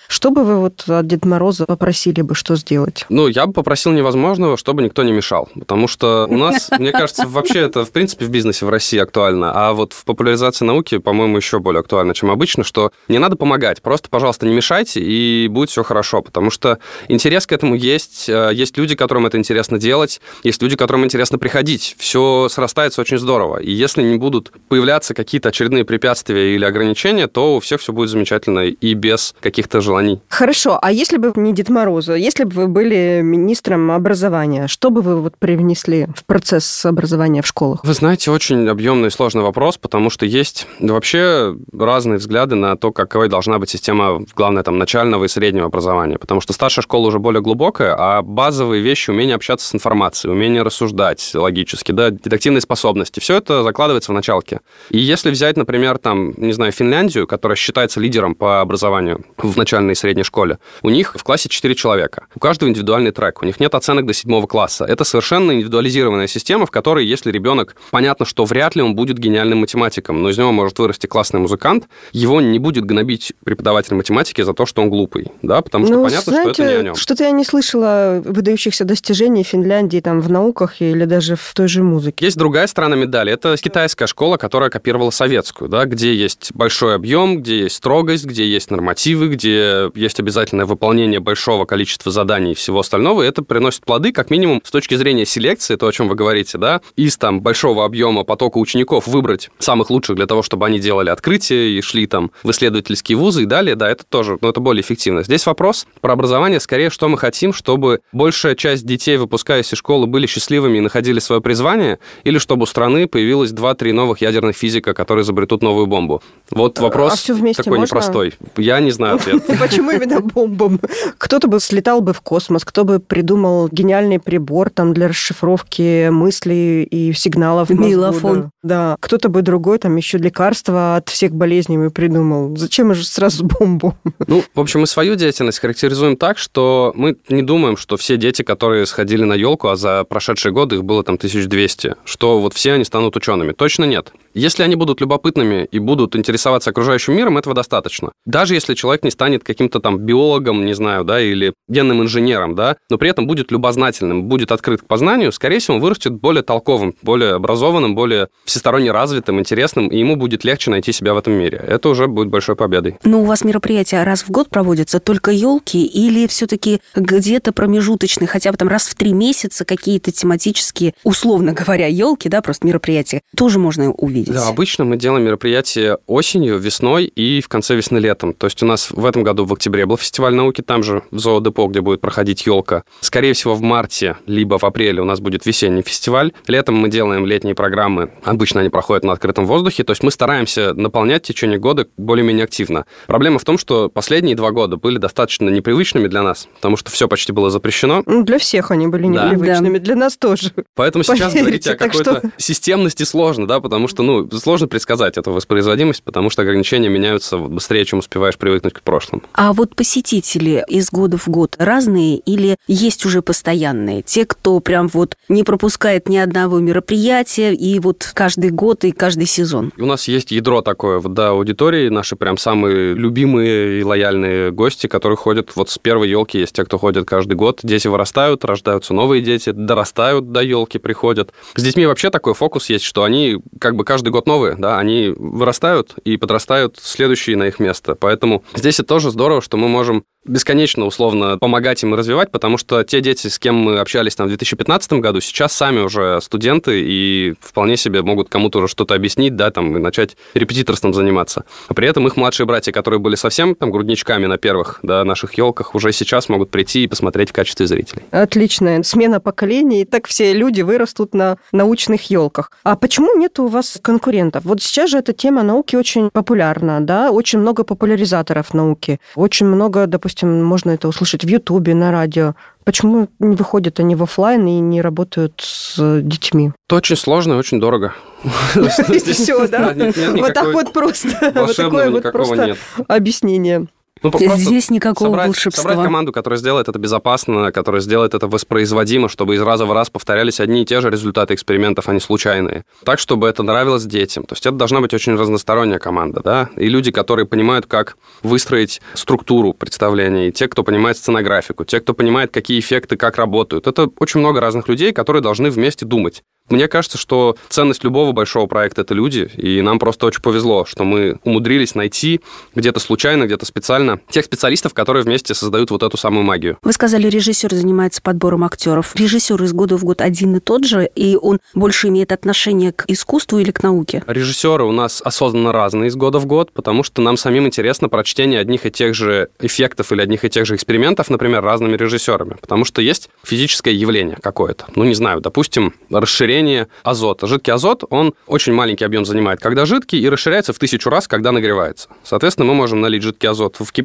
что 0.08 0.30
бы 0.30 0.44
вы 0.44 0.56
вот 0.56 0.84
от 0.88 1.06
Деда 1.06 1.26
Мороза 1.28 1.66
попросили 1.66 2.22
бы, 2.22 2.34
что 2.34 2.56
сделать? 2.56 3.04
Ну, 3.08 3.28
я 3.28 3.46
бы 3.46 3.52
попросил 3.52 3.92
невозможного, 3.92 4.56
чтобы 4.56 4.82
никто 4.82 5.02
не 5.02 5.12
мешал. 5.12 5.48
Потому 5.54 5.88
что 5.88 6.26
у 6.28 6.36
нас, 6.36 6.70
мне 6.78 6.92
кажется, 6.92 7.26
вообще 7.26 7.60
это, 7.60 7.84
в 7.84 7.90
принципе, 7.90 8.24
в 8.24 8.30
бизнесе 8.30 8.66
в 8.66 8.68
России 8.68 8.98
актуально. 8.98 9.52
А 9.54 9.72
вот 9.72 9.92
в 9.92 10.04
популяризации 10.04 10.64
науки, 10.64 10.98
по-моему, 10.98 11.36
еще 11.36 11.58
более 11.58 11.80
актуально, 11.80 12.14
чем 12.14 12.30
обычно, 12.30 12.64
что 12.64 12.92
не 13.08 13.18
надо 13.18 13.36
помогать. 13.36 13.82
Просто, 13.82 14.08
пожалуйста, 14.08 14.46
не 14.46 14.54
мешайте, 14.54 15.00
и 15.00 15.48
будет 15.48 15.70
все 15.70 15.82
хорошо. 15.82 16.22
Потому 16.22 16.50
что 16.50 16.78
интерес 17.08 17.46
к 17.46 17.52
этому 17.52 17.74
есть. 17.74 18.28
Э, 18.28 18.50
есть 18.52 18.76
люди, 18.78 18.94
которым 18.94 19.26
это 19.26 19.38
интересно 19.38 19.78
делать. 19.78 20.20
Есть 20.42 20.62
люди, 20.62 20.76
которым 20.76 21.04
интересно 21.04 21.38
приходить. 21.38 21.96
Все 21.98 22.48
срастается 22.50 23.00
очень 23.00 23.18
здорово. 23.18 23.58
И 23.58 23.70
если 23.70 24.02
не 24.02 24.16
будут 24.16 24.52
появляться 24.68 25.14
какие-то 25.14 25.50
очередные 25.50 25.84
препятствия 25.84 26.54
или 26.54 26.64
ограничения, 26.64 27.26
то 27.26 27.56
у 27.56 27.60
всех 27.60 27.80
все 27.80 27.92
будет 27.92 28.10
замечательно 28.10 28.60
и 28.60 28.94
без 28.94 29.34
каких-то 29.44 29.80
желаний. 29.80 30.20
Хорошо. 30.28 30.78
А 30.82 30.90
если 30.90 31.18
бы 31.18 31.32
не 31.36 31.52
Дед 31.52 31.68
Мороза, 31.68 32.14
если 32.14 32.44
бы 32.44 32.50
вы 32.52 32.66
были 32.66 33.20
министром 33.22 33.90
образования, 33.90 34.66
что 34.66 34.90
бы 34.90 35.02
вы 35.02 35.20
вот 35.20 35.36
привнесли 35.38 36.08
в 36.16 36.24
процесс 36.24 36.84
образования 36.86 37.42
в 37.42 37.46
школах? 37.46 37.84
Вы 37.84 37.92
знаете, 37.92 38.30
очень 38.30 38.66
объемный 38.68 39.08
и 39.08 39.10
сложный 39.10 39.42
вопрос, 39.42 39.76
потому 39.76 40.08
что 40.10 40.24
есть 40.24 40.66
вообще 40.80 41.54
разные 41.72 42.18
взгляды 42.18 42.54
на 42.54 42.76
то, 42.76 42.90
какой 42.90 43.28
должна 43.28 43.58
быть 43.58 43.70
система, 43.70 44.24
главное, 44.34 44.62
там, 44.62 44.78
начального 44.78 45.24
и 45.24 45.28
среднего 45.28 45.66
образования. 45.66 46.18
Потому 46.18 46.40
что 46.40 46.54
старшая 46.54 46.82
школа 46.82 47.08
уже 47.08 47.18
более 47.18 47.42
глубокая, 47.42 47.94
а 47.98 48.22
базовые 48.22 48.82
вещи, 48.82 49.10
умение 49.10 49.36
общаться 49.36 49.68
с 49.68 49.74
информацией, 49.74 50.32
умение 50.32 50.62
рассуждать 50.62 51.32
логически, 51.34 51.92
да, 51.92 52.10
дедуктивные 52.10 52.62
способности, 52.62 53.20
все 53.20 53.36
это 53.36 53.62
закладывается 53.62 54.10
в 54.10 54.14
началке. 54.14 54.60
И 54.88 54.98
если 54.98 55.30
взять, 55.30 55.58
например, 55.58 55.98
там, 55.98 56.32
не 56.38 56.52
знаю, 56.52 56.72
Финляндию, 56.72 57.26
которая 57.26 57.56
считается 57.56 58.00
лидером 58.00 58.34
по 58.34 58.62
образованию 58.62 59.22
в 59.38 59.56
начальной 59.56 59.92
и 59.92 59.96
средней 59.96 60.22
школе, 60.22 60.58
у 60.82 60.90
них 60.90 61.14
в 61.16 61.22
классе 61.22 61.48
4 61.48 61.74
человека. 61.74 62.26
У 62.34 62.38
каждого 62.38 62.68
индивидуальный 62.68 63.10
трек, 63.10 63.42
у 63.42 63.46
них 63.46 63.60
нет 63.60 63.74
оценок 63.74 64.06
до 64.06 64.12
седьмого 64.12 64.46
класса. 64.46 64.84
Это 64.84 65.04
совершенно 65.04 65.52
индивидуализированная 65.52 66.26
система, 66.26 66.66
в 66.66 66.70
которой, 66.70 67.06
если 67.06 67.30
ребенок, 67.30 67.76
понятно, 67.90 68.26
что 68.26 68.44
вряд 68.44 68.76
ли 68.76 68.82
он 68.82 68.94
будет 68.94 69.18
гениальным 69.18 69.58
математиком, 69.58 70.22
но 70.22 70.30
из 70.30 70.38
него 70.38 70.52
может 70.52 70.78
вырасти 70.78 71.06
классный 71.06 71.40
музыкант, 71.40 71.88
его 72.12 72.40
не 72.40 72.58
будет 72.58 72.84
гнобить 72.84 73.32
преподаватель 73.44 73.94
математики 73.94 74.42
за 74.42 74.52
то, 74.54 74.66
что 74.66 74.82
он 74.82 74.90
глупый, 74.90 75.32
да, 75.42 75.60
потому 75.62 75.86
что 75.86 75.96
ну, 75.96 76.04
понятно, 76.04 76.32
знаете, 76.32 76.54
что 76.54 76.62
это 76.62 76.72
не 76.72 76.78
о 76.78 76.82
нем. 76.82 76.94
Что-то 76.94 77.24
я 77.24 77.30
не 77.30 77.44
слышала 77.44 78.22
выдающихся 78.24 78.84
достижений 78.84 79.42
Финляндии 79.42 80.00
там 80.00 80.20
в 80.20 80.30
науках 80.30 80.80
или 80.80 81.04
даже 81.04 81.36
в 81.36 81.52
той 81.54 81.68
же 81.68 81.82
музыке. 81.82 82.24
Есть 82.24 82.36
другая 82.36 82.66
сторона 82.66 82.96
медали. 82.96 83.32
Это 83.32 83.56
китайская 83.56 84.06
школа, 84.06 84.36
которая 84.36 84.70
копировала 84.70 85.10
советскую, 85.10 85.68
да, 85.68 85.84
где 85.84 86.14
есть 86.14 86.50
большой 86.54 86.94
объем, 86.94 87.38
где 87.38 87.60
есть 87.60 87.76
строгость, 87.76 88.24
где 88.24 88.46
есть 88.46 88.70
нормативы, 88.70 89.23
где 89.28 89.90
есть 89.94 90.20
обязательное 90.20 90.66
выполнение 90.66 91.20
большого 91.20 91.64
количества 91.64 92.12
заданий 92.12 92.52
и 92.52 92.54
всего 92.54 92.80
остального. 92.80 93.22
И 93.22 93.26
это 93.26 93.42
приносит 93.42 93.84
плоды, 93.84 94.12
как 94.12 94.30
минимум, 94.30 94.60
с 94.64 94.70
точки 94.70 94.94
зрения 94.94 95.26
селекции, 95.26 95.76
то, 95.76 95.86
о 95.86 95.92
чем 95.92 96.08
вы 96.08 96.14
говорите, 96.14 96.58
да, 96.58 96.80
из 96.96 97.16
там 97.16 97.40
большого 97.40 97.84
объема 97.84 98.24
потока 98.24 98.58
учеников 98.58 99.06
выбрать 99.06 99.50
самых 99.58 99.90
лучших 99.90 100.16
для 100.16 100.26
того, 100.26 100.42
чтобы 100.42 100.66
они 100.66 100.78
делали 100.78 101.10
открытия 101.10 101.70
и 101.70 101.80
шли 101.80 102.06
там 102.06 102.30
в 102.42 102.50
исследовательские 102.50 103.16
вузы 103.18 103.42
и 103.42 103.46
далее, 103.46 103.76
да, 103.76 103.90
это 103.90 104.04
тоже, 104.04 104.38
ну, 104.40 104.48
это 104.48 104.60
более 104.60 104.82
эффективно. 104.82 105.22
Здесь 105.22 105.46
вопрос 105.46 105.86
про 106.00 106.12
образование, 106.12 106.60
скорее, 106.60 106.90
что 106.90 107.08
мы 107.08 107.18
хотим, 107.18 107.52
чтобы 107.52 108.00
большая 108.12 108.54
часть 108.54 108.86
детей, 108.86 109.16
выпускаясь 109.16 109.72
из 109.72 109.78
школы, 109.78 110.06
были 110.06 110.26
счастливыми 110.26 110.78
и 110.78 110.80
находили 110.80 111.18
свое 111.18 111.40
призвание, 111.40 111.98
или 112.24 112.38
чтобы 112.38 112.64
у 112.64 112.66
страны 112.66 113.06
появилось 113.06 113.52
2-3 113.52 113.92
новых 113.92 114.20
ядерных 114.20 114.56
физика, 114.56 114.94
которые 114.94 115.22
изобретут 115.22 115.62
новую 115.62 115.86
бомбу. 115.86 116.22
Вот 116.50 116.78
вопрос 116.78 117.12
а 117.12 117.16
все 117.16 117.34
вместе 117.34 117.62
такой 117.62 117.78
можно? 117.78 117.94
непростой. 117.94 118.34
Я 118.56 118.80
не 118.80 118.90
знаю 118.90 119.13
ответ. 119.14 119.44
Почему 119.58 119.90
именно 119.90 120.20
бомбам? 120.20 120.80
Кто-то 121.18 121.48
бы 121.48 121.60
слетал 121.60 122.00
бы 122.00 122.12
в 122.12 122.20
космос, 122.20 122.64
кто 122.64 122.84
бы 122.84 122.98
придумал 122.98 123.68
гениальный 123.68 124.18
прибор 124.18 124.70
там 124.70 124.94
для 124.94 125.08
расшифровки 125.08 126.08
мыслей 126.10 126.84
и 126.84 127.12
сигналов. 127.12 127.70
Милофон. 127.70 128.50
Да. 128.62 128.96
Кто-то 129.00 129.28
бы 129.28 129.42
другой 129.42 129.78
там 129.78 129.96
еще 129.96 130.18
лекарства 130.18 130.96
от 130.96 131.08
всех 131.08 131.32
болезней 131.34 131.78
бы 131.78 131.90
придумал. 131.90 132.56
Зачем 132.56 132.94
же 132.94 133.04
сразу 133.04 133.44
бомбу? 133.44 133.96
Ну, 134.26 134.42
в 134.54 134.60
общем, 134.60 134.80
мы 134.80 134.86
свою 134.86 135.14
деятельность 135.14 135.58
характеризуем 135.58 136.16
так, 136.16 136.38
что 136.38 136.92
мы 136.94 137.16
не 137.28 137.42
думаем, 137.42 137.76
что 137.76 137.96
все 137.96 138.16
дети, 138.16 138.42
которые 138.42 138.86
сходили 138.86 139.24
на 139.24 139.34
елку, 139.34 139.68
а 139.68 139.76
за 139.76 140.04
прошедшие 140.04 140.52
годы 140.52 140.76
их 140.76 140.84
было 140.84 141.02
там 141.02 141.16
1200, 141.16 141.96
что 142.04 142.40
вот 142.40 142.54
все 142.54 142.72
они 142.72 142.84
станут 142.84 143.16
учеными. 143.16 143.52
Точно 143.52 143.84
нет. 143.84 144.12
Если 144.34 144.64
они 144.64 144.74
будут 144.74 145.00
любопытными 145.00 145.68
и 145.70 145.78
будут 145.78 146.16
интересоваться 146.16 146.70
окружающим 146.70 147.14
миром, 147.14 147.38
этого 147.38 147.54
достаточно. 147.54 148.10
Даже 148.26 148.54
если 148.54 148.74
человек 148.74 149.04
не 149.04 149.12
станет 149.12 149.44
каким-то 149.44 149.78
там 149.78 149.98
биологом, 149.98 150.66
не 150.66 150.74
знаю, 150.74 151.04
да, 151.04 151.20
или 151.20 151.54
генным 151.68 152.02
инженером, 152.02 152.56
да, 152.56 152.76
но 152.90 152.98
при 152.98 153.10
этом 153.10 153.28
будет 153.28 153.52
любознательным, 153.52 154.24
будет 154.24 154.50
открыт 154.50 154.82
к 154.82 154.86
познанию, 154.86 155.30
скорее 155.30 155.60
всего, 155.60 155.76
он 155.76 155.82
вырастет 155.82 156.14
более 156.14 156.42
толковым, 156.42 156.94
более 157.02 157.34
образованным, 157.34 157.94
более 157.94 158.26
всесторонне 158.44 158.90
развитым, 158.90 159.38
интересным, 159.38 159.86
и 159.86 159.98
ему 159.98 160.16
будет 160.16 160.44
легче 160.44 160.72
найти 160.72 160.90
себя 160.90 161.14
в 161.14 161.18
этом 161.18 161.34
мире. 161.34 161.62
Это 161.64 161.88
уже 161.88 162.08
будет 162.08 162.28
большой 162.28 162.56
победой. 162.56 162.96
Но 163.04 163.20
у 163.20 163.24
вас 163.24 163.44
мероприятия 163.44 164.02
раз 164.02 164.24
в 164.24 164.30
год 164.30 164.50
проводятся, 164.50 164.98
только 164.98 165.30
елки, 165.30 165.86
или 165.86 166.26
все-таки 166.26 166.80
где-то 166.96 167.52
промежуточные, 167.52 168.26
хотя 168.26 168.50
бы 168.50 168.58
там 168.58 168.66
раз 168.66 168.88
в 168.88 168.96
три 168.96 169.12
месяца 169.12 169.64
какие-то 169.64 170.10
тематические, 170.10 170.94
условно 171.04 171.52
говоря, 171.52 171.86
елки, 171.86 172.28
да, 172.28 172.42
просто 172.42 172.66
мероприятия, 172.66 173.22
тоже 173.36 173.60
можно 173.60 173.92
увидеть? 173.92 174.23
Видеть? 174.24 174.42
Да, 174.42 174.48
обычно 174.48 174.84
мы 174.84 174.96
делаем 174.96 175.24
мероприятия 175.24 175.98
осенью, 176.06 176.58
весной 176.58 177.04
и 177.04 177.40
в 177.40 177.48
конце 177.48 177.74
весны 177.76 177.98
летом. 177.98 178.32
То 178.32 178.46
есть 178.46 178.62
у 178.62 178.66
нас 178.66 178.90
в 178.90 179.04
этом 179.04 179.22
году 179.22 179.44
в 179.44 179.52
октябре 179.52 179.86
был 179.86 179.96
фестиваль 179.96 180.34
науки, 180.34 180.60
там 180.60 180.82
же 180.82 181.02
в 181.10 181.18
зоодепо, 181.18 181.66
где 181.68 181.80
будет 181.80 182.00
проходить 182.00 182.46
елка. 182.46 182.84
Скорее 183.00 183.32
всего, 183.32 183.54
в 183.54 183.62
марте, 183.62 184.16
либо 184.26 184.58
в 184.58 184.64
апреле 184.64 185.00
у 185.00 185.04
нас 185.04 185.20
будет 185.20 185.46
весенний 185.46 185.82
фестиваль. 185.82 186.32
Летом 186.46 186.76
мы 186.76 186.88
делаем 186.88 187.26
летние 187.26 187.54
программы. 187.54 188.12
Обычно 188.24 188.60
они 188.60 188.70
проходят 188.70 189.04
на 189.04 189.12
открытом 189.12 189.46
воздухе. 189.46 189.84
То 189.84 189.92
есть 189.92 190.02
мы 190.02 190.10
стараемся 190.10 190.74
наполнять 190.74 191.24
в 191.24 191.26
течение 191.26 191.58
года 191.58 191.86
более-менее 191.96 192.44
активно. 192.44 192.86
Проблема 193.06 193.38
в 193.38 193.44
том, 193.44 193.58
что 193.58 193.88
последние 193.88 194.36
два 194.36 194.50
года 194.50 194.76
были 194.76 194.98
достаточно 194.98 195.48
непривычными 195.48 196.08
для 196.08 196.22
нас, 196.22 196.48
потому 196.56 196.76
что 196.76 196.90
все 196.90 197.08
почти 197.08 197.32
было 197.32 197.50
запрещено. 197.50 198.02
Ну, 198.06 198.22
для 198.24 198.38
всех 198.38 198.70
они 198.70 198.86
были 198.86 199.06
непривычными, 199.06 199.78
да. 199.78 199.84
для 199.84 199.96
нас 199.96 200.16
тоже. 200.16 200.52
Поэтому 200.74 201.04
Поверьте, 201.04 201.30
сейчас 201.30 201.40
говорить 201.40 201.66
о 201.66 201.76
какой-то 201.76 202.18
что... 202.18 202.30
системности 202.36 203.02
сложно, 203.02 203.46
да, 203.46 203.60
потому 203.60 203.88
что, 203.88 204.02
ну, 204.02 204.13
ну, 204.22 204.38
сложно 204.38 204.68
предсказать 204.68 205.18
эту 205.18 205.32
воспроизводимость, 205.32 206.02
потому 206.02 206.30
что 206.30 206.42
ограничения 206.42 206.88
меняются 206.88 207.38
быстрее, 207.38 207.84
чем 207.84 207.98
успеваешь 207.98 208.38
привыкнуть 208.38 208.74
к 208.74 208.82
прошлому. 208.82 209.22
А 209.32 209.52
вот 209.52 209.74
посетители 209.76 210.64
из 210.68 210.90
года 210.90 211.18
в 211.18 211.28
год 211.28 211.56
разные 211.58 212.18
или 212.18 212.56
есть 212.66 213.04
уже 213.04 213.22
постоянные? 213.22 214.02
Те, 214.02 214.24
кто 214.24 214.60
прям 214.60 214.88
вот 214.88 215.16
не 215.28 215.44
пропускает 215.44 216.08
ни 216.08 216.16
одного 216.16 216.58
мероприятия 216.58 217.52
и 217.52 217.78
вот 217.78 218.10
каждый 218.14 218.50
год 218.50 218.84
и 218.84 218.92
каждый 218.92 219.26
сезон? 219.26 219.72
У 219.78 219.86
нас 219.86 220.08
есть 220.08 220.30
ядро 220.30 220.62
такое, 220.62 220.98
вот, 220.98 221.14
да, 221.14 221.30
аудитории, 221.30 221.88
наши 221.88 222.16
прям 222.16 222.36
самые 222.36 222.94
любимые 222.94 223.80
и 223.80 223.84
лояльные 223.84 224.50
гости, 224.50 224.86
которые 224.86 225.16
ходят 225.16 225.52
вот 225.56 225.70
с 225.70 225.78
первой 225.78 226.08
елки, 226.08 226.38
есть 226.38 226.54
те, 226.54 226.64
кто 226.64 226.78
ходит 226.78 227.06
каждый 227.06 227.34
год, 227.34 227.60
дети 227.62 227.88
вырастают, 227.88 228.44
рождаются 228.44 228.94
новые 228.94 229.22
дети, 229.22 229.50
дорастают 229.50 230.32
до 230.32 230.42
елки, 230.42 230.78
приходят. 230.78 231.32
С 231.54 231.62
детьми 231.62 231.86
вообще 231.86 232.10
такой 232.10 232.34
фокус 232.34 232.70
есть, 232.70 232.84
что 232.84 233.04
они 233.04 233.38
как 233.58 233.76
бы 233.76 233.84
каждый 233.84 234.03
каждый 234.04 234.12
год 234.12 234.26
новые, 234.26 234.54
да, 234.56 234.78
они 234.78 235.14
вырастают 235.16 235.94
и 236.04 236.18
подрастают 236.18 236.76
следующие 236.78 237.38
на 237.38 237.44
их 237.44 237.58
место. 237.58 237.94
Поэтому 237.94 238.44
здесь 238.54 238.78
это 238.78 238.88
тоже 238.88 239.10
здорово, 239.10 239.40
что 239.40 239.56
мы 239.56 239.68
можем 239.68 240.04
бесконечно, 240.26 240.86
условно, 240.86 241.38
помогать 241.38 241.82
им 241.82 241.94
развивать, 241.94 242.30
потому 242.30 242.58
что 242.58 242.82
те 242.82 243.00
дети, 243.00 243.28
с 243.28 243.38
кем 243.38 243.56
мы 243.56 243.78
общались 243.78 244.16
там 244.16 244.26
в 244.26 244.30
2015 244.30 244.94
году, 244.94 245.20
сейчас 245.20 245.52
сами 245.52 245.80
уже 245.80 246.20
студенты 246.22 246.82
и 246.82 247.34
вполне 247.40 247.76
себе 247.76 248.02
могут 248.02 248.28
кому-то 248.28 248.58
уже 248.58 248.68
что-то 248.68 248.94
объяснить, 248.94 249.36
да, 249.36 249.50
там, 249.50 249.76
и 249.76 249.80
начать 249.80 250.16
репетиторством 250.34 250.94
заниматься. 250.94 251.44
А 251.68 251.74
при 251.74 251.88
этом 251.88 252.06
их 252.06 252.16
младшие 252.16 252.46
братья, 252.46 252.72
которые 252.72 253.00
были 253.00 253.14
совсем 253.16 253.54
там 253.54 253.70
грудничками 253.70 254.26
на 254.26 254.38
первых, 254.38 254.80
да, 254.82 255.04
наших 255.04 255.34
елках, 255.34 255.74
уже 255.74 255.92
сейчас 255.92 256.28
могут 256.28 256.50
прийти 256.50 256.84
и 256.84 256.86
посмотреть 256.86 257.30
в 257.30 257.32
качестве 257.32 257.66
зрителей. 257.66 258.02
Отличная 258.10 258.82
смена 258.82 259.20
поколений, 259.20 259.82
и 259.82 259.84
так 259.84 260.06
все 260.06 260.32
люди 260.32 260.62
вырастут 260.62 261.14
на 261.14 261.36
научных 261.52 262.10
елках. 262.10 262.50
А 262.62 262.76
почему 262.76 263.14
нет 263.18 263.38
у 263.38 263.46
вас 263.46 263.78
конкурентов? 263.94 264.44
Вот 264.44 264.62
сейчас 264.62 264.90
же 264.90 264.98
эта 264.98 265.12
тема 265.12 265.42
науки 265.42 265.76
очень 265.76 266.10
популярна, 266.12 266.80
да, 266.80 267.10
очень 267.10 267.38
много 267.38 267.64
популяризаторов 267.64 268.54
науки, 268.54 268.98
очень 269.14 269.46
много, 269.46 269.86
допустим, 269.86 270.44
можно 270.44 270.70
это 270.70 270.88
услышать 270.88 271.24
в 271.24 271.28
Ютубе, 271.28 271.74
на 271.74 271.92
радио. 271.92 272.34
Почему 272.64 273.08
не 273.18 273.36
выходят 273.36 273.78
они 273.80 273.94
в 273.94 274.02
офлайн 274.02 274.46
и 274.46 274.58
не 274.58 274.80
работают 274.80 275.34
с 275.38 276.00
детьми? 276.02 276.52
Это 276.68 276.76
очень 276.76 276.96
сложно 276.96 277.34
и 277.34 277.36
очень 277.36 277.60
дорого. 277.60 277.92
Все, 278.24 279.46
да? 279.48 279.74
Вот 280.16 280.34
так 280.34 280.52
вот 280.52 280.72
просто. 280.72 281.32
Вот 281.34 281.56
такое 281.56 281.90
вот 281.90 282.10
просто 282.10 282.56
объяснение. 282.88 283.66
Ну, 284.04 284.36
Здесь 284.36 284.70
никакого 284.70 285.08
собрать, 285.08 285.26
волшебства. 285.28 285.62
Собрать 285.62 285.84
команду, 285.84 286.12
которая 286.12 286.38
сделает 286.38 286.68
это 286.68 286.78
безопасно, 286.78 287.50
которая 287.52 287.80
сделает 287.80 288.14
это 288.14 288.28
воспроизводимо, 288.28 289.08
чтобы 289.08 289.34
из 289.34 289.42
раза 289.42 289.64
в 289.64 289.72
раз 289.72 289.88
повторялись 289.88 290.40
одни 290.40 290.62
и 290.62 290.64
те 290.66 290.80
же 290.80 290.90
результаты 290.90 291.34
экспериментов, 291.34 291.88
а 291.88 291.94
не 291.94 292.00
случайные. 292.00 292.64
Так, 292.84 292.98
чтобы 292.98 293.28
это 293.28 293.42
нравилось 293.42 293.84
детям. 293.84 294.24
То 294.24 294.34
есть 294.34 294.44
это 294.44 294.56
должна 294.56 294.80
быть 294.80 294.92
очень 294.92 295.14
разносторонняя 295.14 295.78
команда, 295.78 296.20
да, 296.22 296.50
и 296.56 296.68
люди, 296.68 296.90
которые 296.92 297.26
понимают, 297.26 297.66
как 297.66 297.96
выстроить 298.22 298.82
структуру 298.92 299.54
представления, 299.54 300.28
и 300.28 300.32
те, 300.32 300.48
кто 300.48 300.62
понимает 300.62 300.98
сценографику, 300.98 301.64
те, 301.64 301.80
кто 301.80 301.94
понимает, 301.94 302.30
какие 302.30 302.60
эффекты 302.60 302.96
как 302.96 303.16
работают. 303.16 303.66
Это 303.66 303.90
очень 303.98 304.20
много 304.20 304.40
разных 304.40 304.68
людей, 304.68 304.92
которые 304.92 305.22
должны 305.22 305.50
вместе 305.50 305.86
думать. 305.86 306.22
Мне 306.50 306.68
кажется, 306.68 306.98
что 306.98 307.36
ценность 307.48 307.84
любого 307.84 308.12
большого 308.12 308.46
проекта– 308.46 308.80
это 308.82 308.92
люди, 308.92 309.30
и 309.34 309.62
нам 309.62 309.78
просто 309.78 310.04
очень 310.04 310.20
повезло, 310.20 310.66
что 310.66 310.84
мы 310.84 311.18
умудрились 311.24 311.74
найти 311.74 312.20
где-то 312.54 312.80
случайно, 312.80 313.24
где-то 313.24 313.46
специально 313.46 313.93
тех 314.10 314.24
специалистов, 314.24 314.74
которые 314.74 315.02
вместе 315.04 315.34
создают 315.34 315.70
вот 315.70 315.82
эту 315.82 315.96
самую 315.96 316.24
магию. 316.24 316.58
Вы 316.62 316.72
сказали, 316.72 317.08
режиссер 317.08 317.52
занимается 317.54 318.02
подбором 318.02 318.44
актеров. 318.44 318.94
Режиссер 318.94 319.42
из 319.42 319.52
года 319.52 319.76
в 319.76 319.84
год 319.84 320.00
один 320.00 320.36
и 320.36 320.40
тот 320.40 320.64
же, 320.64 320.88
и 320.94 321.16
он 321.16 321.40
больше 321.54 321.88
имеет 321.88 322.12
отношение 322.12 322.72
к 322.72 322.84
искусству 322.88 323.38
или 323.38 323.50
к 323.50 323.62
науке? 323.62 324.02
Режиссеры 324.06 324.64
у 324.64 324.72
нас 324.72 325.02
осознанно 325.04 325.52
разные 325.52 325.88
из 325.88 325.96
года 325.96 326.18
в 326.18 326.26
год, 326.26 326.52
потому 326.52 326.82
что 326.82 327.02
нам 327.02 327.16
самим 327.16 327.46
интересно 327.46 327.88
прочтение 327.88 328.40
одних 328.40 328.66
и 328.66 328.70
тех 328.70 328.94
же 328.94 329.28
эффектов 329.40 329.92
или 329.92 330.02
одних 330.02 330.24
и 330.24 330.30
тех 330.30 330.46
же 330.46 330.54
экспериментов, 330.54 331.10
например, 331.10 331.42
разными 331.42 331.76
режиссерами. 331.76 332.36
Потому 332.40 332.64
что 332.64 332.82
есть 332.82 333.10
физическое 333.22 333.72
явление 333.72 334.18
какое-то. 334.20 334.66
Ну, 334.74 334.84
не 334.84 334.94
знаю, 334.94 335.20
допустим, 335.20 335.74
расширение 335.90 336.24
расширение 336.24 336.68
азота. 336.82 337.26
Жидкий 337.26 337.52
азот, 337.52 337.84
он 337.90 338.14
очень 338.26 338.52
маленький 338.52 338.84
объем 338.84 339.04
занимает, 339.04 339.40
когда 339.40 339.66
жидкий, 339.66 340.00
и 340.00 340.08
расширяется 340.08 340.52
в 340.52 340.58
тысячу 340.58 340.90
раз, 340.90 341.08
когда 341.08 341.32
нагревается. 341.32 341.88
Соответственно, 342.02 342.46
мы 342.46 342.54
можем 342.54 342.80
налить 342.80 343.02
жидкий 343.02 343.28
азот 343.28 343.56
в 343.58 343.70
кипяток, 343.72 343.83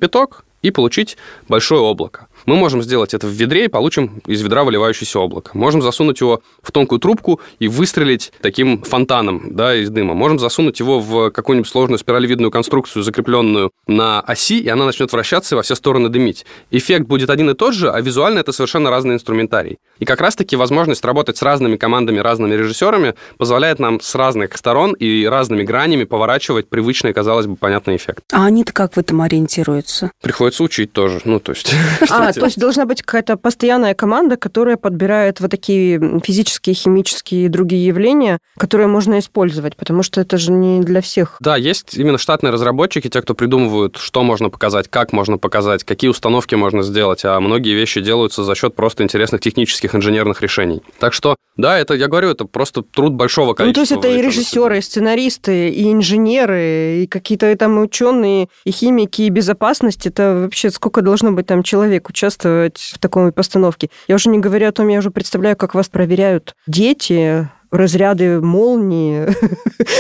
и 0.61 0.71
получить 0.71 1.17
большое 1.47 1.81
облако. 1.81 2.27
Мы 2.49 2.55
можем 2.55 2.81
сделать 2.81 3.13
это 3.13 3.27
в 3.27 3.29
ведре 3.29 3.65
и 3.65 3.67
получим 3.67 4.23
из 4.25 4.41
ведра 4.41 4.63
выливающееся 4.63 5.19
облако. 5.19 5.51
Можем 5.55 5.83
засунуть 5.83 6.19
его 6.19 6.41
в 6.63 6.71
тонкую 6.71 6.97
трубку 6.97 7.39
и 7.59 7.67
выстрелить 7.67 8.33
таким 8.41 8.81
фонтаном 8.81 9.55
да, 9.55 9.75
из 9.75 9.91
дыма. 9.91 10.15
Можем 10.15 10.39
засунуть 10.39 10.79
его 10.79 10.99
в 10.99 11.29
какую-нибудь 11.29 11.69
сложную 11.69 11.99
спиралевидную 11.99 12.49
конструкцию, 12.49 13.03
закрепленную 13.03 13.69
на 13.85 14.19
оси, 14.21 14.59
и 14.59 14.67
она 14.67 14.85
начнет 14.85 15.11
вращаться 15.11 15.53
и 15.53 15.57
во 15.57 15.61
все 15.61 15.75
стороны 15.75 16.09
дымить. 16.09 16.47
Эффект 16.71 17.05
будет 17.05 17.29
один 17.29 17.51
и 17.51 17.53
тот 17.53 17.75
же, 17.75 17.91
а 17.91 18.01
визуально 18.01 18.39
это 18.39 18.51
совершенно 18.51 18.89
разный 18.89 19.13
инструментарий. 19.13 19.77
И 19.99 20.05
как 20.05 20.19
раз-таки 20.19 20.55
возможность 20.55 21.05
работать 21.05 21.37
с 21.37 21.43
разными 21.43 21.77
командами, 21.77 22.17
разными 22.17 22.55
режиссерами 22.55 23.13
позволяет 23.37 23.77
нам 23.77 24.01
с 24.01 24.15
разных 24.15 24.57
сторон 24.57 24.93
и 24.93 25.23
разными 25.25 25.61
гранями 25.61 26.03
поворачивать 26.03 26.67
привычный, 26.67 27.13
казалось 27.13 27.45
бы, 27.45 27.57
понятный 27.57 27.97
эффект. 27.97 28.23
А 28.33 28.45
они-то 28.45 28.73
как 28.73 28.93
в 28.93 28.97
этом 28.97 29.21
ориентируются? 29.21 30.09
Приходится 30.23 30.63
учить 30.63 30.93
тоже. 30.93 31.21
Ну, 31.25 31.39
то 31.39 31.51
есть... 31.51 31.75
А, 32.09 32.31
то 32.39 32.45
есть 32.45 32.57
должна 32.57 32.85
быть 32.85 33.01
какая-то 33.01 33.37
постоянная 33.37 33.93
команда, 33.93 34.37
которая 34.37 34.77
подбирает 34.77 35.39
вот 35.39 35.51
такие 35.51 36.19
физические, 36.23 36.73
химические 36.73 37.45
и 37.45 37.49
другие 37.49 37.85
явления, 37.85 38.39
которые 38.57 38.87
можно 38.87 39.19
использовать, 39.19 39.75
потому 39.75 40.03
что 40.03 40.21
это 40.21 40.37
же 40.37 40.51
не 40.51 40.81
для 40.81 41.01
всех. 41.01 41.37
Да, 41.39 41.55
есть 41.55 41.97
именно 41.97 42.17
штатные 42.17 42.51
разработчики, 42.51 43.09
те, 43.09 43.21
кто 43.21 43.33
придумывают, 43.33 43.97
что 43.97 44.23
можно 44.23 44.49
показать, 44.49 44.87
как 44.87 45.13
можно 45.13 45.37
показать, 45.37 45.83
какие 45.83 46.09
установки 46.09 46.55
можно 46.55 46.83
сделать, 46.83 47.25
а 47.25 47.39
многие 47.39 47.73
вещи 47.73 48.01
делаются 48.01 48.43
за 48.43 48.55
счет 48.55 48.75
просто 48.75 49.03
интересных 49.03 49.41
технических 49.41 49.95
инженерных 49.95 50.41
решений. 50.41 50.81
Так 50.99 51.13
что, 51.13 51.35
да, 51.57 51.77
это, 51.77 51.93
я 51.93 52.07
говорю, 52.07 52.29
это 52.29 52.45
просто 52.45 52.81
труд 52.81 53.13
большого 53.13 53.53
количества. 53.53 53.95
Ну, 53.95 54.01
то 54.01 54.05
есть 54.05 54.05
это 54.05 54.19
и 54.19 54.21
режиссеры, 54.21 54.77
и 54.77 54.81
сценаристы, 54.81 55.69
и 55.69 55.91
инженеры, 55.91 57.03
и 57.03 57.07
какие-то 57.07 57.55
там 57.55 57.79
ученые, 57.79 58.47
и 58.65 58.71
химики, 58.71 59.23
и 59.23 59.29
безопасность. 59.29 60.07
Это 60.07 60.41
вообще 60.43 60.69
сколько 60.71 61.01
должно 61.01 61.31
быть 61.31 61.47
там 61.47 61.63
человек 61.63 62.09
участвовать 62.19 62.77
в 62.77 62.99
такой 62.99 63.31
постановке? 63.31 63.89
Я 64.07 64.15
уже 64.15 64.29
не 64.29 64.39
говорю 64.39 64.67
о 64.67 64.71
том, 64.71 64.89
я 64.89 64.99
уже 64.99 65.11
представляю, 65.11 65.55
как 65.55 65.73
вас 65.73 65.87
проверяют 65.87 66.55
дети, 66.67 67.49
разряды 67.71 68.41
молнии, 68.41 69.27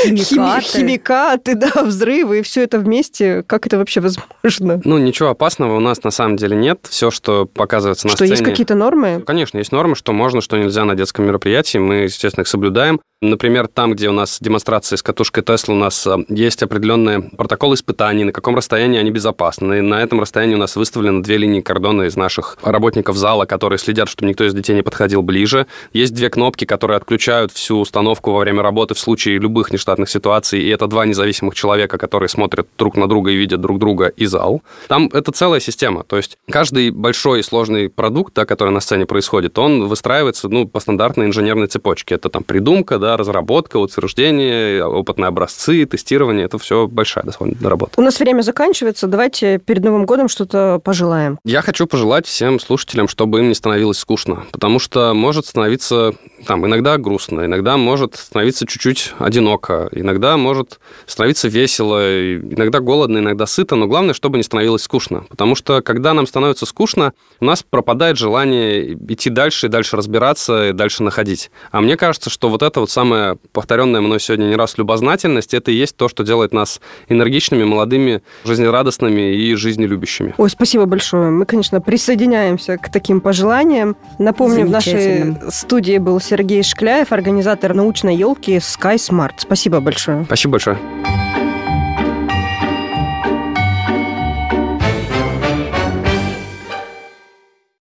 химикаты. 0.05 0.61
химикаты, 0.61 1.55
да, 1.55 1.83
взрывы, 1.83 2.39
и 2.39 2.41
все 2.41 2.63
это 2.63 2.79
вместе. 2.79 3.43
Как 3.43 3.67
это 3.67 3.77
вообще 3.77 4.01
возможно? 4.01 4.81
Ну, 4.83 4.97
ничего 4.97 5.29
опасного 5.29 5.75
у 5.75 5.79
нас 5.79 6.03
на 6.03 6.11
самом 6.11 6.37
деле 6.37 6.55
нет. 6.55 6.87
Все, 6.89 7.11
что 7.11 7.45
показывается 7.45 8.07
на 8.07 8.11
что, 8.11 8.17
сцене... 8.17 8.35
Что, 8.35 8.43
есть 8.43 8.51
какие-то 8.51 8.75
нормы? 8.75 9.23
Конечно, 9.25 9.57
есть 9.57 9.71
нормы, 9.71 9.95
что 9.95 10.13
можно, 10.13 10.41
что 10.41 10.57
нельзя 10.57 10.85
на 10.85 10.95
детском 10.95 11.25
мероприятии. 11.25 11.77
Мы, 11.77 11.95
естественно, 12.03 12.43
их 12.43 12.47
соблюдаем. 12.47 12.99
Например, 13.21 13.67
там, 13.67 13.91
где 13.91 14.07
у 14.07 14.13
нас 14.13 14.37
демонстрации 14.39 14.95
с 14.95 15.03
катушкой 15.03 15.43
Тесла, 15.43 15.73
у 15.73 15.77
нас 15.77 16.07
а, 16.07 16.19
есть 16.29 16.63
определенные 16.63 17.21
протоколы 17.21 17.75
испытаний, 17.75 18.23
на 18.23 18.31
каком 18.31 18.55
расстоянии 18.55 18.97
они 18.97 19.11
безопасны. 19.11 19.79
И 19.79 19.81
на 19.81 20.01
этом 20.01 20.21
расстоянии 20.21 20.55
у 20.55 20.57
нас 20.57 20.77
выставлены 20.77 21.21
две 21.21 21.35
линии 21.35 21.59
кордона 21.59 22.03
из 22.03 22.15
наших 22.15 22.57
работников 22.63 23.17
зала, 23.17 23.43
которые 23.43 23.77
следят, 23.77 24.07
чтобы 24.07 24.29
никто 24.29 24.45
из 24.45 24.53
детей 24.53 24.73
не 24.73 24.83
подходил 24.83 25.21
ближе. 25.21 25.67
Есть 25.91 26.13
две 26.13 26.29
кнопки, 26.29 26.63
которые 26.63 26.95
отключают 26.95 27.51
всю 27.59 27.79
установку 27.79 28.31
во 28.31 28.39
время 28.39 28.63
работы 28.63 28.93
в 28.93 28.99
случае 28.99 29.39
любых 29.39 29.71
нештатных 29.71 30.09
ситуаций, 30.09 30.61
и 30.61 30.69
это 30.69 30.87
два 30.87 31.05
независимых 31.05 31.55
человека, 31.55 31.97
которые 31.97 32.29
смотрят 32.29 32.67
друг 32.77 32.95
на 32.95 33.07
друга 33.07 33.31
и 33.31 33.35
видят 33.35 33.61
друг 33.61 33.79
друга 33.79 34.07
и 34.07 34.25
зал. 34.25 34.61
Там 34.87 35.09
это 35.13 35.31
целая 35.31 35.59
система, 35.59 36.03
то 36.03 36.17
есть 36.17 36.37
каждый 36.49 36.91
большой 36.91 37.39
и 37.39 37.43
сложный 37.43 37.89
продукт, 37.89 38.33
да, 38.33 38.45
который 38.45 38.71
на 38.71 38.79
сцене 38.79 39.05
происходит, 39.05 39.57
он 39.59 39.87
выстраивается 39.87 40.49
ну, 40.49 40.67
по 40.67 40.79
стандартной 40.79 41.25
инженерной 41.25 41.67
цепочке. 41.67 42.15
Это 42.15 42.29
там 42.29 42.43
придумка, 42.43 42.97
да, 42.97 43.17
разработка, 43.17 43.77
утверждение, 43.77 44.83
опытные 44.83 45.27
образцы, 45.27 45.85
тестирование, 45.85 46.45
это 46.45 46.57
все 46.57 46.87
большая 46.87 47.25
довольно 47.25 47.69
работа. 47.69 47.93
У 47.97 48.01
нас 48.01 48.19
время 48.19 48.41
заканчивается, 48.41 49.07
давайте 49.07 49.59
перед 49.59 49.83
Новым 49.83 50.05
годом 50.05 50.29
что-то 50.29 50.79
пожелаем. 50.83 51.37
Я 51.43 51.61
хочу 51.61 51.87
пожелать 51.87 52.25
всем 52.25 52.59
слушателям, 52.59 53.07
чтобы 53.07 53.39
им 53.39 53.49
не 53.49 53.55
становилось 53.55 53.97
скучно, 53.97 54.45
потому 54.51 54.79
что 54.79 55.13
может 55.13 55.45
становиться 55.45 56.13
там 56.45 56.65
иногда 56.65 56.97
грустно, 56.97 57.45
иногда 57.45 57.77
может 57.77 58.15
становиться 58.15 58.65
чуть-чуть 58.65 59.13
одиноко, 59.19 59.89
иногда 59.91 60.37
может 60.37 60.79
становиться 61.05 61.47
весело, 61.47 62.37
иногда 62.37 62.79
голодно, 62.79 63.19
иногда 63.19 63.45
сыто, 63.45 63.75
но 63.75 63.87
главное, 63.87 64.13
чтобы 64.13 64.37
не 64.37 64.43
становилось 64.43 64.83
скучно. 64.83 65.25
Потому 65.29 65.55
что 65.55 65.81
когда 65.81 66.13
нам 66.13 66.27
становится 66.27 66.65
скучно, 66.65 67.13
у 67.39 67.45
нас 67.45 67.63
пропадает 67.63 68.17
желание 68.17 68.93
идти 68.93 69.29
дальше 69.29 69.67
и 69.67 69.69
дальше 69.69 69.97
разбираться 69.97 70.69
и 70.69 70.73
дальше 70.73 71.03
находить. 71.03 71.51
А 71.71 71.81
мне 71.81 71.97
кажется, 71.97 72.29
что 72.29 72.49
вот 72.49 72.63
это 72.63 72.79
вот 72.79 72.89
самое 72.89 73.37
повторенное 73.51 74.01
мной 74.01 74.19
сегодня 74.19 74.45
не 74.45 74.55
раз 74.55 74.77
любознательность, 74.77 75.53
это 75.53 75.71
и 75.71 75.75
есть 75.75 75.95
то, 75.95 76.07
что 76.07 76.23
делает 76.23 76.53
нас 76.53 76.81
энергичными, 77.07 77.63
молодыми, 77.63 78.21
жизнерадостными 78.43 79.35
и 79.35 79.55
жизнелюбящими. 79.55 80.33
Ой, 80.37 80.49
спасибо 80.49 80.85
большое. 80.85 81.29
Мы, 81.29 81.45
конечно, 81.45 81.81
присоединяемся 81.81 82.77
к 82.77 82.91
таким 82.91 83.21
пожеланиям. 83.21 83.95
Напомню, 84.17 84.65
в 84.65 84.69
нашей 84.69 85.35
студии 85.49 85.97
был 85.97 86.19
Сергей 86.29 86.61
Шкляев, 86.61 87.11
организатор 87.11 87.73
научной 87.73 88.15
елки 88.15 88.57
Sky 88.57 88.97
Smart. 88.97 89.33
Спасибо 89.37 89.79
большое. 89.79 90.25
Спасибо 90.25 90.51
большое. 90.51 90.77